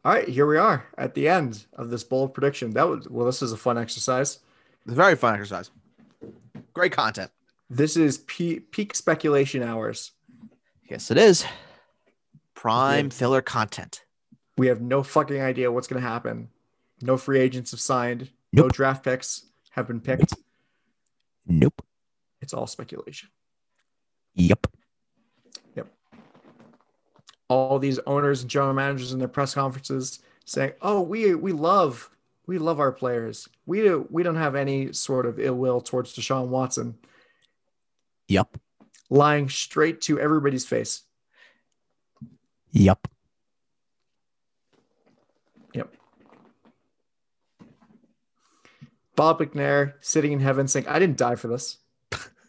[0.04, 2.70] All right, here we are at the end of this bold prediction.
[2.70, 4.38] That was well, this is a fun exercise.
[4.84, 5.72] It's a very fun exercise.
[6.76, 7.30] Great content.
[7.70, 10.12] This is peak speculation hours.
[10.90, 11.46] Yes, it is.
[12.52, 13.12] Prime Yeah.
[13.14, 14.04] filler content.
[14.58, 16.50] We have no fucking idea what's going to happen.
[17.00, 18.28] No free agents have signed.
[18.52, 20.34] No draft picks have been picked.
[21.46, 21.80] Nope.
[22.42, 23.30] It's all speculation.
[24.34, 24.66] Yep.
[25.76, 25.86] Yep.
[27.48, 32.10] All these owners and general managers in their press conferences saying, "Oh, we we love
[32.46, 33.48] we love our players.
[33.66, 36.96] We do, we don't have any sort of ill will towards Deshaun Watson."
[38.28, 38.58] Yep.
[39.10, 41.02] Lying straight to everybody's face.
[42.72, 43.06] Yep.
[45.74, 45.94] Yep.
[49.14, 51.78] Bob McNair sitting in heaven saying, I didn't die for this.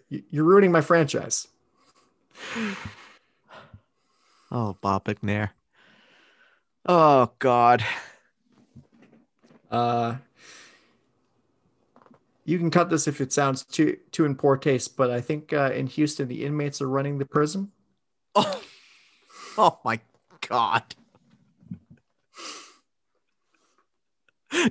[0.10, 1.48] You- You're ruining my franchise.
[4.52, 5.52] Oh, Bob McNair.
[6.86, 7.84] Oh God.
[9.72, 10.16] Uh,
[12.46, 15.54] you can cut this if it sounds too too in poor taste, but I think
[15.54, 17.72] uh, in Houston the inmates are running the prison.
[18.36, 18.62] Oh,
[19.58, 20.00] oh my
[20.48, 20.84] god.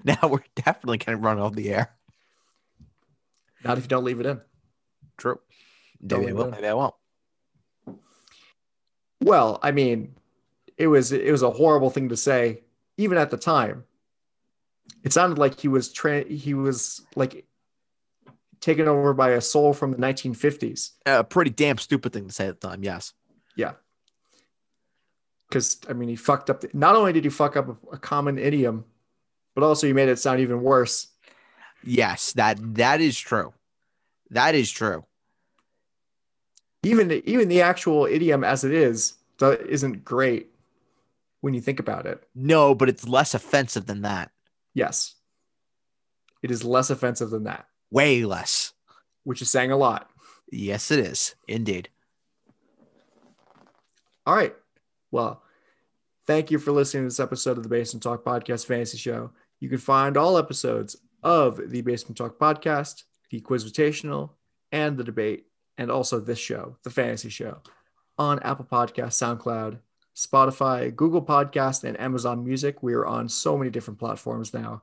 [0.04, 1.94] Now we're definitely gonna run off the air.
[3.62, 4.40] Not if you don't leave it in.
[5.16, 5.38] True.
[6.04, 6.50] Don't Maybe I will.
[6.50, 6.94] Maybe I won't.
[9.20, 10.14] Well, I mean,
[10.76, 12.62] it was it was a horrible thing to say,
[12.96, 13.84] even at the time.
[15.04, 17.46] It sounded like he was tra- he was like
[18.60, 20.90] taken over by a soul from the 1950s.
[21.06, 22.82] A pretty damn stupid thing to say at the time.
[22.82, 23.12] Yes.
[23.54, 23.72] Yeah.
[25.48, 26.64] Because I mean, he fucked up.
[26.74, 28.84] not only did he fuck up a, common idiom,
[29.54, 31.08] but also he made it sound even worse.
[31.84, 32.32] Yes.
[32.32, 33.54] That that is true.
[34.30, 35.04] That is true.
[36.82, 40.50] Even even the actual idiom as it is do- isn't great
[41.40, 42.26] when you think about it.
[42.34, 44.32] No, but it's less offensive than that.
[44.76, 45.14] Yes,
[46.42, 48.74] it is less offensive than that, Way less.
[49.24, 50.10] which is saying a lot.
[50.52, 51.34] Yes, it is.
[51.48, 51.88] Indeed.
[54.26, 54.54] All right.
[55.10, 55.42] Well,
[56.26, 59.30] thank you for listening to this episode of the Basement Talk Podcast Fantasy Show.
[59.60, 64.30] You can find all episodes of the Basement Talk Podcast, the Quiz Quizvitational,
[64.72, 65.46] and the debate,
[65.78, 67.62] and also this show, the Fantasy Show,
[68.18, 69.78] on Apple Podcasts, SoundCloud,
[70.16, 72.82] Spotify, Google Podcast, and Amazon Music.
[72.82, 74.82] We are on so many different platforms now,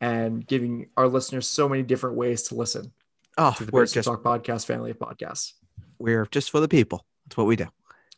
[0.00, 2.92] and giving our listeners so many different ways to listen
[3.36, 5.54] Oh, to the we're just Talk Podcast family of podcasts.
[5.98, 7.04] we're just for the people.
[7.26, 7.66] That's what we do.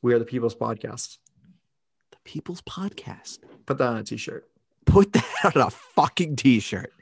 [0.02, 1.18] We are the People's Podcast.
[2.10, 3.38] The People's Podcast.
[3.66, 4.48] Put that on a t-shirt.
[4.84, 5.26] Put that
[5.56, 6.92] on a fucking t-shirt.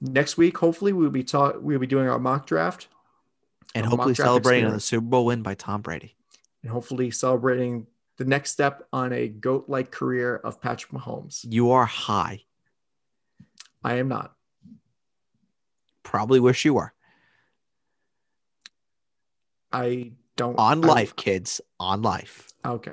[0.00, 2.88] next week hopefully we'll be talk we'll be doing our mock draft
[3.74, 4.80] And hopefully mock draft celebrating on the.
[4.80, 6.14] Super Bowl win by Tom Brady.
[6.62, 7.86] And hopefully celebrating
[8.18, 11.44] the next step on a goat like career of Patrick Mahomes.
[11.48, 12.42] You are high.
[13.82, 14.34] I am not.
[16.02, 16.92] Probably wish you were.
[19.72, 21.60] I don't On I- life, kids.
[21.78, 22.48] On life.
[22.64, 22.92] okay.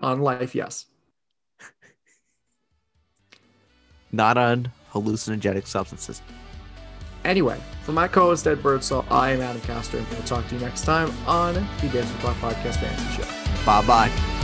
[0.00, 0.86] On life, yes.
[4.12, 6.22] Not on hallucinogenic substances.
[7.24, 10.60] Anyway, for my co-host Ed Birdsall, I am Adam Castro, and we'll talk to you
[10.60, 13.64] next time on the Basement Talk Podcast Fantasy Show.
[13.64, 14.39] Bye bye.